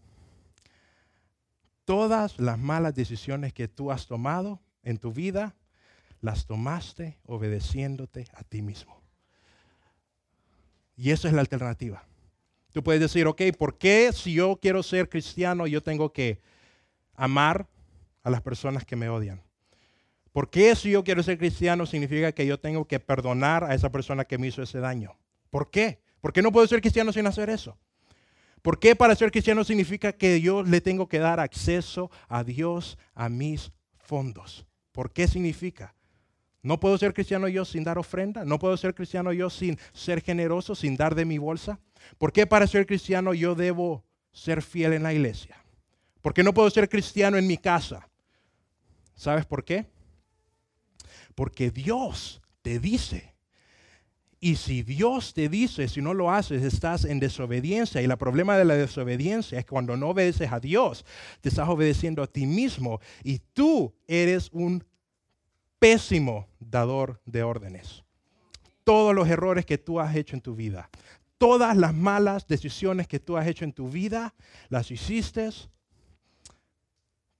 Todas 1.85 2.38
las 2.38 2.59
malas 2.59 2.94
decisiones 2.94 3.53
que 3.53 3.68
tú 3.68 3.90
has 3.90 4.07
tomado 4.07 4.61
en 4.83 4.98
tu 4.98 5.12
vida 5.12 5.55
las 6.20 6.46
tomaste 6.46 7.18
obedeciéndote 7.24 8.26
a 8.35 8.44
ti 8.44 8.62
mismo. 8.62 9.00
Y 10.96 11.11
esa 11.11 11.28
es 11.28 11.35
la 11.35 11.40
alternativa. 11.40 12.04
Tú 12.72 12.83
puedes 12.83 13.00
decir, 13.00 13.26
ok, 13.26 13.42
¿por 13.59 13.78
qué 13.78 14.12
si 14.12 14.35
yo 14.35 14.59
quiero 14.61 14.83
ser 14.83 15.09
cristiano 15.09 15.66
yo 15.66 15.83
tengo 15.83 16.12
que 16.12 16.40
amar 17.14 17.66
a 18.22 18.30
las 18.30 18.42
personas 18.42 18.85
que 18.85 18.96
me 18.96 19.09
odian? 19.09 19.42
¿Por 20.33 20.50
qué 20.50 20.76
si 20.76 20.90
yo 20.90 21.02
quiero 21.02 21.22
ser 21.22 21.38
cristiano 21.38 21.87
significa 21.87 22.33
que 22.33 22.46
yo 22.46 22.61
tengo 22.61 22.85
que 22.85 23.00
perdonar 23.00 23.64
a 23.64 23.74
esa 23.74 23.90
persona 23.90 24.24
que 24.24 24.38
me 24.38 24.46
hizo 24.46 24.62
ese 24.62 24.78
daño? 24.78 25.16
¿Por 25.50 25.70
qué? 25.70 26.00
¿Por 26.20 26.33
qué 26.33 26.42
no 26.42 26.52
puedo 26.52 26.66
ser 26.66 26.80
cristiano 26.80 27.12
sin 27.12 27.26
hacer 27.26 27.50
eso? 27.50 27.76
¿Por 28.62 28.78
qué 28.78 28.94
para 28.94 29.16
ser 29.16 29.33
cristiano 29.33 29.64
significa 29.64 30.12
que 30.12 30.40
yo 30.40 30.62
le 30.62 30.80
tengo 30.80 31.09
que 31.09 31.18
dar 31.18 31.40
acceso 31.40 32.11
a 32.28 32.44
Dios 32.44 32.98
a 33.14 33.28
mis 33.28 33.72
fondos? 33.98 34.66
¿Por 34.92 35.12
qué 35.12 35.26
significa? 35.26 35.94
No 36.62 36.79
puedo 36.79 36.99
ser 36.99 37.14
cristiano 37.14 37.49
yo 37.49 37.64
sin 37.64 37.85
dar 37.85 37.99
ofrenda. 37.99 38.44
No 38.44 38.59
puedo 38.59 38.77
ser 38.77 38.94
cristiano 38.94 39.33
yo 39.33 39.49
sin 39.49 39.79
ser 39.92 40.23
generoso, 40.23 40.75
sin 40.75 40.96
dar 40.96 41.14
de 41.14 41.25
mi 41.25 41.38
bolsa. 41.38 41.81
¿Por 42.18 42.32
qué 42.32 42.47
para 42.47 42.66
ser 42.66 42.87
cristiano 42.87 43.32
yo 43.32 43.55
debo 43.55 44.05
ser 44.32 44.62
fiel 44.62 44.93
en 44.93 45.03
la 45.03 45.12
iglesia? 45.12 45.57
¿Por 46.20 46.34
qué 46.34 46.43
no 46.43 46.53
puedo 46.53 46.68
ser 46.70 46.89
cristiano 46.89 47.39
en 47.39 47.47
mi 47.47 47.57
casa? 47.57 48.09
¿Sabes 49.14 49.47
por 49.47 49.64
qué? 49.64 49.87
Porque 51.34 51.70
Dios 51.70 52.43
te 52.62 52.78
dice. 52.78 53.34
Y 54.43 54.57
si 54.57 54.82
Dios 54.82 55.34
te 55.34 55.51
dice, 55.51 55.87
si 55.89 56.01
no 56.01 56.14
lo 56.14 56.30
haces, 56.30 56.62
estás 56.62 57.05
en 57.05 57.20
desobediencia. 57.20 58.01
Y 58.01 58.07
el 58.07 58.16
problema 58.16 58.57
de 58.57 58.64
la 58.64 58.74
desobediencia 58.74 59.59
es 59.59 59.66
cuando 59.66 59.97
no 59.99 60.09
obedeces 60.09 60.51
a 60.51 60.61
Dios, 60.61 61.05
te 61.43 61.51
estás 61.51 61.68
obedeciendo 61.68 62.22
a 62.22 62.26
ti 62.26 62.47
mismo. 62.47 63.01
Y 63.22 63.41
tú 63.53 63.95
eres 64.07 64.49
un 64.53 64.82
pésimo 65.81 66.47
dador 66.61 67.20
de 67.26 67.43
órdenes. 67.43 68.05
Todos 68.85 69.14
los 69.14 69.28
errores 69.28 69.66
que 69.66 69.78
tú 69.78 69.99
has 69.99 70.14
hecho 70.14 70.37
en 70.37 70.43
tu 70.43 70.55
vida, 70.55 70.89
todas 71.39 71.76
las 71.76 71.95
malas 71.95 72.47
decisiones 72.47 73.09
que 73.09 73.18
tú 73.18 73.37
has 73.37 73.47
hecho 73.49 73.64
en 73.64 73.72
tu 73.72 73.89
vida, 73.89 74.35
las 74.68 74.91
hiciste 74.91 75.51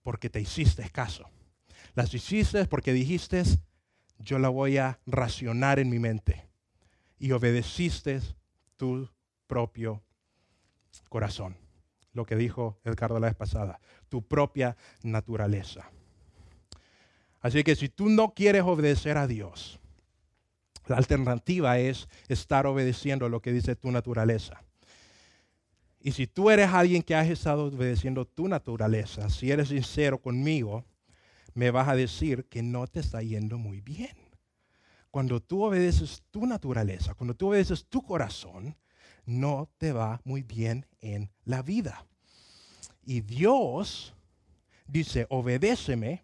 porque 0.03 0.31
te 0.31 0.41
hiciste 0.41 0.89
caso. 0.91 1.29
Las 1.95 2.13
hiciste 2.15 2.65
porque 2.65 2.93
dijiste, 2.93 3.43
yo 4.19 4.39
la 4.39 4.49
voy 4.49 4.79
a 4.79 4.99
racionar 5.07 5.79
en 5.79 5.91
mi 5.91 5.99
mente. 5.99 6.49
Y 7.19 7.33
obedeciste 7.33 8.21
tu 8.77 9.09
propio 9.47 10.03
corazón. 11.11 11.57
Lo 12.13 12.25
que 12.25 12.37
dijo 12.37 12.81
Edgardo 12.85 13.21
la 13.21 13.27
vez 13.27 13.37
pasada, 13.37 13.81
tu 14.09 14.27
propia 14.27 14.77
naturaleza. 15.03 15.91
Así 17.41 17.65
que 17.65 17.75
si 17.75 17.89
tú 17.89 18.09
no 18.09 18.35
quieres 18.35 18.63
obedecer 18.63 19.17
a 19.17 19.27
Dios, 19.27 19.81
la 20.87 20.97
alternativa 20.97 21.79
es 21.79 22.09
estar 22.29 22.67
obedeciendo 22.67 23.29
lo 23.29 23.41
que 23.41 23.53
dice 23.53 23.77
tu 23.77 23.91
naturaleza. 23.91 24.63
Y 26.01 26.13
si 26.13 26.27
tú 26.27 26.51
eres 26.51 26.71
alguien 26.71 27.03
que 27.03 27.15
has 27.15 27.29
estado 27.29 27.67
obedeciendo 27.67 28.27
tu 28.27 28.49
naturaleza, 28.49 29.29
si 29.29 29.51
eres 29.51 29.69
sincero 29.69 30.21
conmigo, 30.21 30.85
me 31.55 31.71
vas 31.71 31.89
a 31.89 31.97
decir 31.97 32.47
que 32.47 32.63
no 32.63 32.87
te 32.87 33.01
está 33.01 33.23
yendo 33.23 33.59
muy 33.59 33.81
bien. 33.81 34.17
Cuando 35.11 35.41
tú 35.41 35.65
obedeces 35.65 36.23
tu 36.31 36.47
naturaleza, 36.47 37.15
cuando 37.15 37.35
tú 37.35 37.49
obedeces 37.49 37.85
tu 37.87 38.03
corazón, 38.03 38.77
no 39.27 39.69
te 39.79 39.93
va 39.93 40.21
muy 40.25 40.43
bien 40.43 40.87
en 41.01 41.31
la 41.45 41.63
vida. 41.63 42.07
Y 43.05 43.21
Dios 43.21 44.15
dice, 44.87 45.27
obedéceme 45.29 46.23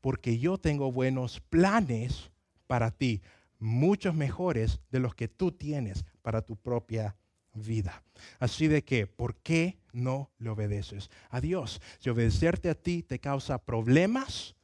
porque 0.00 0.38
yo 0.38 0.58
tengo 0.58 0.92
buenos 0.92 1.40
planes 1.40 2.30
para 2.66 2.90
ti, 2.90 3.22
muchos 3.58 4.14
mejores 4.14 4.80
de 4.90 5.00
los 5.00 5.14
que 5.14 5.28
tú 5.28 5.52
tienes 5.52 6.04
para 6.22 6.42
tu 6.42 6.56
propia 6.56 7.16
vida. 7.54 8.02
Así 8.38 8.68
de 8.68 8.84
que, 8.84 9.06
¿por 9.06 9.36
qué 9.36 9.78
no 9.92 10.30
le 10.38 10.50
obedeces 10.50 11.10
a 11.28 11.40
Dios? 11.40 11.80
Si 11.98 12.10
obedecerte 12.10 12.70
a 12.70 12.74
ti 12.74 13.02
te 13.02 13.18
causa 13.18 13.64
problemas, 13.64 14.56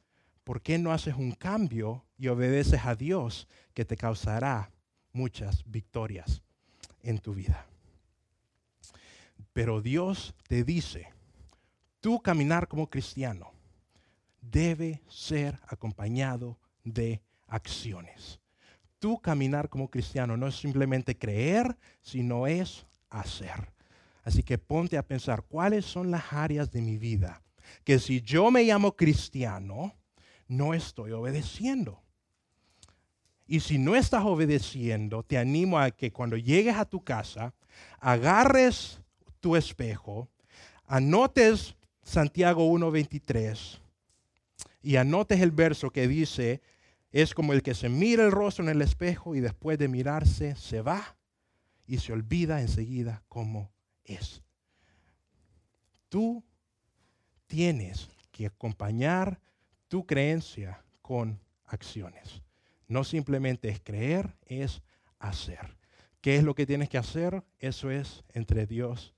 ¿por 0.43 0.61
qué 0.61 0.77
no 0.77 0.91
haces 0.91 1.15
un 1.15 1.33
cambio 1.33 2.05
y 2.17 2.27
obedeces 2.29 2.85
a 2.85 2.95
Dios 2.95 3.47
que 3.73 3.85
te 3.85 3.97
causará 3.97 4.71
muchas 5.11 5.63
victorias 5.65 6.41
en 7.03 7.19
tu 7.19 7.33
vida? 7.33 7.65
Pero 9.53 9.81
Dios 9.81 10.33
te 10.47 10.63
dice, 10.63 11.11
tu 11.99 12.21
caminar 12.21 12.67
como 12.67 12.89
cristiano 12.89 13.56
debe 14.51 15.01
ser 15.07 15.59
acompañado 15.67 16.57
de 16.83 17.21
acciones. 17.47 18.39
Tu 18.99 19.19
caminar 19.19 19.69
como 19.69 19.89
cristiano 19.89 20.37
no 20.37 20.47
es 20.47 20.55
simplemente 20.55 21.17
creer, 21.17 21.77
sino 22.01 22.47
es 22.47 22.85
hacer. 23.09 23.71
Así 24.23 24.43
que 24.43 24.57
ponte 24.57 24.97
a 24.97 25.07
pensar 25.07 25.43
cuáles 25.43 25.85
son 25.85 26.11
las 26.11 26.33
áreas 26.33 26.71
de 26.71 26.81
mi 26.81 26.97
vida 26.97 27.41
que 27.83 27.99
si 27.99 28.21
yo 28.21 28.51
me 28.51 28.63
llamo 28.63 28.95
cristiano, 28.95 29.93
no 30.47 30.73
estoy 30.73 31.11
obedeciendo. 31.11 32.01
Y 33.47 33.61
si 33.61 33.77
no 33.77 33.95
estás 33.95 34.25
obedeciendo, 34.25 35.23
te 35.23 35.37
animo 35.37 35.79
a 35.79 35.91
que 35.91 36.11
cuando 36.11 36.37
llegues 36.37 36.75
a 36.75 36.85
tu 36.85 37.03
casa, 37.03 37.53
agarres 37.99 38.99
tu 39.39 39.55
espejo, 39.55 40.27
anotes 40.85 41.75
Santiago 42.03 42.67
1.23 42.69 43.79
y 44.87 44.95
anotes 44.95 45.41
el 45.41 45.51
verso 45.51 45.89
que 45.89 46.07
dice, 46.07 46.61
es 47.11 47.33
como 47.33 47.51
el 47.51 47.61
que 47.61 47.75
se 47.75 47.89
mira 47.89 48.23
el 48.23 48.31
rostro 48.31 48.63
en 48.63 48.69
el 48.69 48.81
espejo 48.81 49.35
y 49.35 49.41
después 49.41 49.77
de 49.77 49.89
mirarse 49.89 50.55
se 50.55 50.79
va 50.79 51.17
y 51.85 51.97
se 51.97 52.13
olvida 52.13 52.61
enseguida 52.61 53.21
cómo 53.27 53.69
es. 54.05 54.41
Tú 56.07 56.41
tienes 57.47 58.07
que 58.31 58.45
acompañar 58.45 59.41
tu 59.89 60.05
creencia 60.05 60.81
con 61.01 61.37
acciones. 61.65 62.41
No 62.87 63.03
simplemente 63.03 63.67
es 63.67 63.81
creer, 63.81 64.37
es 64.45 64.81
hacer. 65.19 65.75
¿Qué 66.21 66.37
es 66.37 66.45
lo 66.45 66.55
que 66.55 66.65
tienes 66.65 66.87
que 66.87 66.97
hacer? 66.97 67.43
Eso 67.59 67.91
es 67.91 68.23
entre 68.29 68.65
Dios 68.65 69.13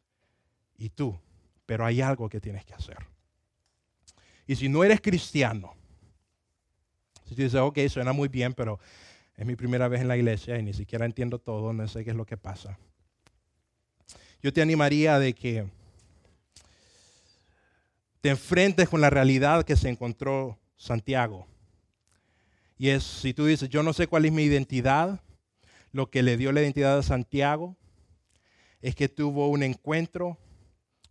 y 0.80 0.90
tú. 0.90 1.20
Pero 1.68 1.86
hay 1.86 2.02
algo 2.02 2.28
que 2.28 2.42
tienes 2.42 2.66
que 2.66 2.74
hacer. 2.74 3.19
Y 4.50 4.56
si 4.56 4.68
no 4.68 4.84
eres 4.84 5.00
cristiano, 5.00 5.76
si 7.28 7.36
tú 7.36 7.44
dices, 7.44 7.62
ok, 7.62 7.78
suena 7.88 8.14
muy 8.14 8.30
bien, 8.30 8.56
pero 8.56 8.80
es 9.38 9.46
mi 9.46 9.56
primera 9.56 9.88
vez 9.88 10.02
en 10.02 10.08
la 10.08 10.18
iglesia 10.18 10.58
y 10.58 10.64
ni 10.64 10.74
siquiera 10.74 11.06
entiendo 11.06 11.38
todo, 11.38 11.72
no 11.72 11.88
sé 11.88 12.04
qué 12.04 12.10
es 12.10 12.16
lo 12.16 12.26
que 12.26 12.36
pasa. 12.36 12.80
Yo 14.42 14.52
te 14.52 14.64
animaría 14.64 15.20
de 15.20 15.36
que 15.36 15.70
te 18.22 18.30
enfrentes 18.30 18.90
con 18.90 19.02
la 19.02 19.12
realidad 19.12 19.64
que 19.66 19.76
se 19.76 19.88
encontró 19.88 20.58
Santiago. 20.78 21.46
Y 22.80 22.90
es, 22.90 23.04
si 23.04 23.36
tú 23.36 23.46
dices, 23.46 23.70
yo 23.70 23.84
no 23.84 23.94
sé 23.94 24.08
cuál 24.08 24.26
es 24.26 24.32
mi 24.32 24.42
identidad, 24.42 25.22
lo 25.92 26.10
que 26.10 26.24
le 26.24 26.38
dio 26.38 26.52
la 26.52 26.62
identidad 26.62 26.98
a 26.98 27.04
Santiago 27.04 27.78
es 28.82 28.96
que 28.96 29.10
tuvo 29.10 29.48
un 29.50 29.62
encuentro 29.62 30.40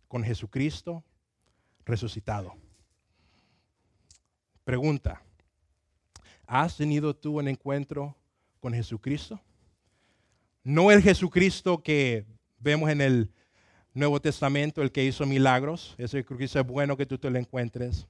con 0.09 0.25
Jesucristo 0.25 1.05
resucitado. 1.85 2.57
Pregunta, 4.69 5.23
¿has 6.45 6.77
tenido 6.77 7.15
tú 7.15 7.39
un 7.39 7.47
encuentro 7.47 8.15
con 8.59 8.71
Jesucristo? 8.71 9.41
No 10.63 10.91
el 10.91 11.01
Jesucristo 11.01 11.81
que 11.81 12.27
vemos 12.59 12.91
en 12.91 13.01
el 13.01 13.31
Nuevo 13.95 14.21
Testamento, 14.21 14.83
el 14.83 14.91
que 14.91 15.03
hizo 15.03 15.25
milagros, 15.25 15.95
ese 15.97 16.23
que 16.23 16.43
es 16.43 16.53
bueno 16.67 16.97
que 16.97 17.07
tú 17.07 17.17
te 17.17 17.31
lo 17.31 17.39
encuentres. 17.39 18.05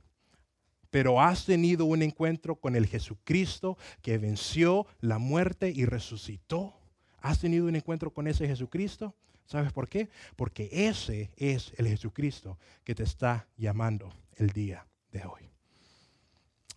Pero 0.90 1.22
has 1.22 1.46
tenido 1.46 1.86
un 1.86 2.02
encuentro 2.02 2.58
con 2.58 2.76
el 2.76 2.88
Jesucristo 2.88 3.78
que 4.02 4.18
venció 4.18 4.86
la 5.00 5.18
muerte 5.18 5.72
y 5.74 5.86
resucitó. 5.86 6.74
¿Has 7.22 7.40
tenido 7.40 7.68
un 7.68 7.78
encuentro 7.78 8.12
con 8.12 8.28
ese 8.28 8.46
Jesucristo? 8.50 9.16
¿Sabes 9.46 9.72
por 9.72 9.88
qué? 9.88 10.10
Porque 10.36 10.68
ese 10.74 11.32
es 11.38 11.72
el 11.78 11.88
Jesucristo 11.88 12.60
que 12.84 12.96
te 12.96 13.04
está 13.04 13.48
llamando 13.56 14.14
el 14.36 14.50
día 14.50 14.86
de 15.14 15.24
hoy. 15.24 15.49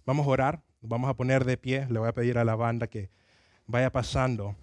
Vamos 0.05 0.27
a 0.27 0.31
orar, 0.31 0.63
vamos 0.81 1.09
a 1.09 1.15
poner 1.15 1.45
de 1.45 1.57
pie, 1.57 1.87
le 1.89 1.99
voy 1.99 2.09
a 2.09 2.15
pedir 2.15 2.37
a 2.37 2.45
la 2.45 2.57
banda 2.57 2.89
que 2.89 3.11
vaya 3.67 3.91
pasando. 3.91 4.57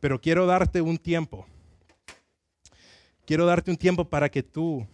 Pero 0.00 0.20
quiero 0.20 0.46
darte 0.46 0.80
un 0.80 0.98
tiempo. 0.98 1.46
Quiero 3.24 3.46
darte 3.46 3.70
un 3.70 3.76
tiempo 3.76 4.04
para 4.04 4.28
que 4.28 4.42
tú 4.42 4.84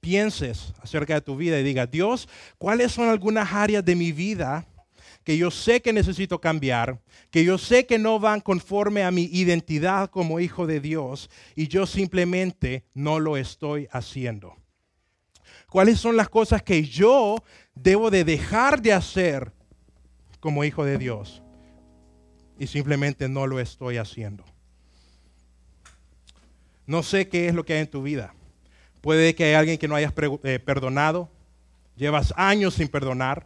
pienses 0.00 0.72
acerca 0.80 1.14
de 1.14 1.20
tu 1.20 1.36
vida 1.36 1.58
y 1.58 1.62
digas, 1.62 1.90
Dios, 1.90 2.28
¿cuáles 2.56 2.92
son 2.92 3.08
algunas 3.08 3.52
áreas 3.52 3.84
de 3.84 3.94
mi 3.94 4.12
vida 4.12 4.66
que 5.22 5.36
yo 5.36 5.50
sé 5.50 5.82
que 5.82 5.92
necesito 5.92 6.40
cambiar, 6.40 7.00
que 7.30 7.44
yo 7.44 7.58
sé 7.58 7.86
que 7.86 7.98
no 7.98 8.18
van 8.18 8.40
conforme 8.40 9.02
a 9.02 9.10
mi 9.10 9.24
identidad 9.24 10.10
como 10.10 10.40
hijo 10.40 10.66
de 10.66 10.80
Dios 10.80 11.30
y 11.54 11.68
yo 11.68 11.86
simplemente 11.86 12.84
no 12.94 13.18
lo 13.18 13.36
estoy 13.36 13.88
haciendo? 13.92 14.56
¿Cuáles 15.74 15.98
son 15.98 16.16
las 16.16 16.28
cosas 16.28 16.62
que 16.62 16.84
yo 16.84 17.42
debo 17.74 18.08
de 18.08 18.22
dejar 18.22 18.80
de 18.80 18.92
hacer 18.92 19.50
como 20.38 20.62
hijo 20.62 20.84
de 20.84 20.98
Dios? 20.98 21.42
Y 22.60 22.68
simplemente 22.68 23.28
no 23.28 23.48
lo 23.48 23.58
estoy 23.58 23.96
haciendo. 23.96 24.44
No 26.86 27.02
sé 27.02 27.28
qué 27.28 27.48
es 27.48 27.56
lo 27.56 27.64
que 27.64 27.72
hay 27.72 27.80
en 27.80 27.90
tu 27.90 28.04
vida. 28.04 28.36
Puede 29.00 29.34
que 29.34 29.46
haya 29.46 29.58
alguien 29.58 29.76
que 29.76 29.88
no 29.88 29.96
hayas 29.96 30.12
eh, 30.44 30.60
perdonado. 30.60 31.28
Llevas 31.96 32.32
años 32.36 32.74
sin 32.74 32.86
perdonar. 32.86 33.44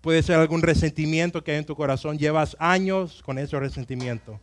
Puede 0.00 0.22
ser 0.22 0.36
algún 0.36 0.62
resentimiento 0.62 1.44
que 1.44 1.52
hay 1.52 1.58
en 1.58 1.66
tu 1.66 1.76
corazón. 1.76 2.18
Llevas 2.18 2.56
años 2.58 3.22
con 3.26 3.36
ese 3.36 3.60
resentimiento. 3.60 4.40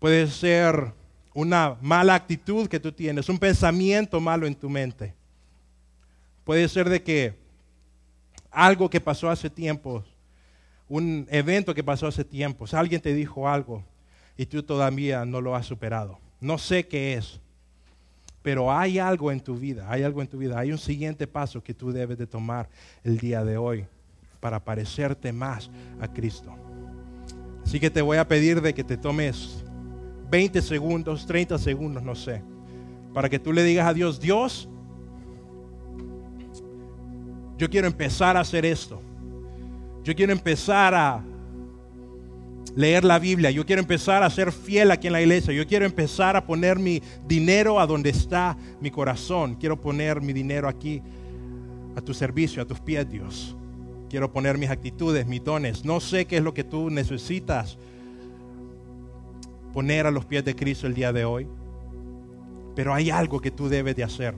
Puede 0.00 0.26
ser 0.26 0.92
una 1.34 1.76
mala 1.80 2.14
actitud 2.14 2.68
que 2.68 2.80
tú 2.80 2.92
tienes, 2.92 3.28
un 3.28 3.38
pensamiento 3.38 4.20
malo 4.20 4.46
en 4.46 4.54
tu 4.54 4.68
mente. 4.68 5.14
Puede 6.44 6.68
ser 6.68 6.88
de 6.88 7.02
que 7.02 7.34
algo 8.50 8.90
que 8.90 9.00
pasó 9.00 9.30
hace 9.30 9.48
tiempo, 9.48 10.04
un 10.88 11.26
evento 11.30 11.74
que 11.74 11.84
pasó 11.84 12.06
hace 12.06 12.24
tiempo, 12.24 12.66
alguien 12.72 13.00
te 13.00 13.14
dijo 13.14 13.48
algo 13.48 13.84
y 14.36 14.46
tú 14.46 14.62
todavía 14.62 15.24
no 15.24 15.40
lo 15.40 15.54
has 15.54 15.66
superado. 15.66 16.18
No 16.40 16.58
sé 16.58 16.86
qué 16.86 17.14
es, 17.14 17.40
pero 18.42 18.72
hay 18.72 18.98
algo 18.98 19.30
en 19.30 19.40
tu 19.40 19.56
vida, 19.56 19.86
hay 19.88 20.02
algo 20.02 20.20
en 20.20 20.28
tu 20.28 20.38
vida, 20.38 20.58
hay 20.58 20.72
un 20.72 20.78
siguiente 20.78 21.26
paso 21.26 21.62
que 21.62 21.72
tú 21.72 21.92
debes 21.92 22.18
de 22.18 22.26
tomar 22.26 22.68
el 23.04 23.18
día 23.18 23.44
de 23.44 23.56
hoy 23.56 23.86
para 24.40 24.58
parecerte 24.58 25.32
más 25.32 25.70
a 26.00 26.08
Cristo. 26.08 26.52
Así 27.64 27.78
que 27.78 27.90
te 27.90 28.02
voy 28.02 28.18
a 28.18 28.26
pedir 28.26 28.60
de 28.60 28.74
que 28.74 28.82
te 28.82 28.96
tomes 28.96 29.61
20 30.32 30.62
segundos, 30.62 31.26
30 31.26 31.58
segundos, 31.58 32.02
no 32.02 32.14
sé, 32.14 32.42
para 33.12 33.28
que 33.28 33.38
tú 33.38 33.52
le 33.52 33.62
digas 33.62 33.86
a 33.86 33.92
Dios, 33.92 34.18
Dios, 34.18 34.66
yo 37.58 37.68
quiero 37.68 37.86
empezar 37.86 38.38
a 38.38 38.40
hacer 38.40 38.64
esto. 38.64 39.02
Yo 40.02 40.14
quiero 40.14 40.32
empezar 40.32 40.94
a 40.94 41.22
leer 42.74 43.04
la 43.04 43.18
Biblia. 43.18 43.50
Yo 43.50 43.66
quiero 43.66 43.82
empezar 43.82 44.22
a 44.22 44.30
ser 44.30 44.50
fiel 44.52 44.90
aquí 44.90 45.08
en 45.08 45.12
la 45.12 45.20
iglesia. 45.20 45.52
Yo 45.52 45.66
quiero 45.66 45.84
empezar 45.84 46.34
a 46.34 46.46
poner 46.46 46.78
mi 46.78 47.02
dinero 47.28 47.78
a 47.78 47.86
donde 47.86 48.08
está 48.08 48.56
mi 48.80 48.90
corazón. 48.90 49.54
Quiero 49.56 49.78
poner 49.78 50.22
mi 50.22 50.32
dinero 50.32 50.66
aquí 50.66 51.02
a 51.94 52.00
tu 52.00 52.14
servicio, 52.14 52.62
a 52.62 52.66
tus 52.66 52.80
pies, 52.80 53.08
Dios. 53.08 53.54
Quiero 54.08 54.32
poner 54.32 54.56
mis 54.56 54.70
actitudes, 54.70 55.26
mis 55.26 55.44
dones. 55.44 55.84
No 55.84 56.00
sé 56.00 56.24
qué 56.24 56.38
es 56.38 56.42
lo 56.42 56.54
que 56.54 56.64
tú 56.64 56.88
necesitas 56.88 57.76
poner 59.72 60.06
a 60.06 60.10
los 60.10 60.24
pies 60.24 60.44
de 60.44 60.54
Cristo 60.54 60.86
el 60.86 60.94
día 60.94 61.12
de 61.12 61.24
hoy. 61.24 61.48
Pero 62.74 62.94
hay 62.94 63.10
algo 63.10 63.40
que 63.40 63.50
tú 63.50 63.68
debes 63.68 63.96
de 63.96 64.04
hacer. 64.04 64.34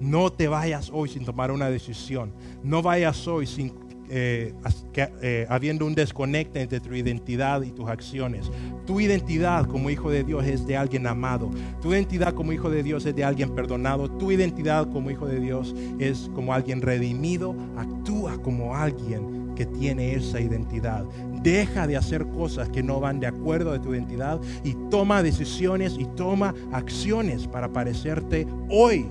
No 0.00 0.30
te 0.30 0.48
vayas 0.48 0.90
hoy 0.92 1.08
sin 1.08 1.24
tomar 1.24 1.50
una 1.50 1.70
decisión. 1.70 2.32
No 2.62 2.82
vayas 2.82 3.26
hoy 3.26 3.46
sin 3.46 3.72
eh, 4.08 4.54
eh, 4.94 5.46
habiendo 5.48 5.84
un 5.84 5.94
desconecte 5.94 6.60
entre 6.60 6.78
tu 6.78 6.94
identidad 6.94 7.62
y 7.62 7.72
tus 7.72 7.88
acciones. 7.88 8.50
Tu 8.86 9.00
identidad 9.00 9.66
como 9.66 9.90
hijo 9.90 10.10
de 10.10 10.22
Dios 10.22 10.46
es 10.46 10.66
de 10.66 10.76
alguien 10.76 11.06
amado. 11.06 11.50
Tu 11.82 11.92
identidad 11.92 12.34
como 12.34 12.52
hijo 12.52 12.70
de 12.70 12.82
Dios 12.82 13.04
es 13.04 13.16
de 13.16 13.24
alguien 13.24 13.54
perdonado. 13.54 14.08
Tu 14.08 14.32
identidad 14.32 14.90
como 14.92 15.10
hijo 15.10 15.26
de 15.26 15.40
Dios 15.40 15.74
es 15.98 16.30
como 16.34 16.52
alguien 16.52 16.82
redimido. 16.82 17.56
Actúa 17.76 18.40
como 18.42 18.76
alguien 18.76 19.54
que 19.56 19.66
tiene 19.66 20.14
esa 20.14 20.40
identidad. 20.40 21.04
Deja 21.46 21.86
de 21.86 21.96
hacer 21.96 22.26
cosas 22.26 22.68
que 22.70 22.82
no 22.82 22.98
van 22.98 23.20
de 23.20 23.28
acuerdo 23.28 23.72
a 23.72 23.80
tu 23.80 23.94
identidad 23.94 24.40
y 24.64 24.74
toma 24.90 25.22
decisiones 25.22 25.94
y 25.96 26.04
toma 26.04 26.52
acciones 26.72 27.46
para 27.46 27.72
parecerte 27.72 28.48
hoy 28.68 29.06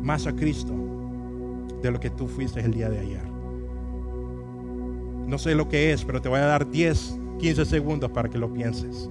más 0.00 0.26
a 0.26 0.32
Cristo 0.34 0.72
de 1.82 1.90
lo 1.90 2.00
que 2.00 2.08
tú 2.08 2.26
fuiste 2.26 2.60
el 2.60 2.72
día 2.72 2.88
de 2.88 3.00
ayer. 3.00 3.22
No 5.26 5.36
sé 5.36 5.54
lo 5.54 5.68
que 5.68 5.92
es, 5.92 6.06
pero 6.06 6.22
te 6.22 6.30
voy 6.30 6.38
a 6.38 6.46
dar 6.46 6.70
10, 6.70 7.18
15 7.38 7.66
segundos 7.66 8.10
para 8.10 8.30
que 8.30 8.38
lo 8.38 8.50
pienses. 8.50 9.10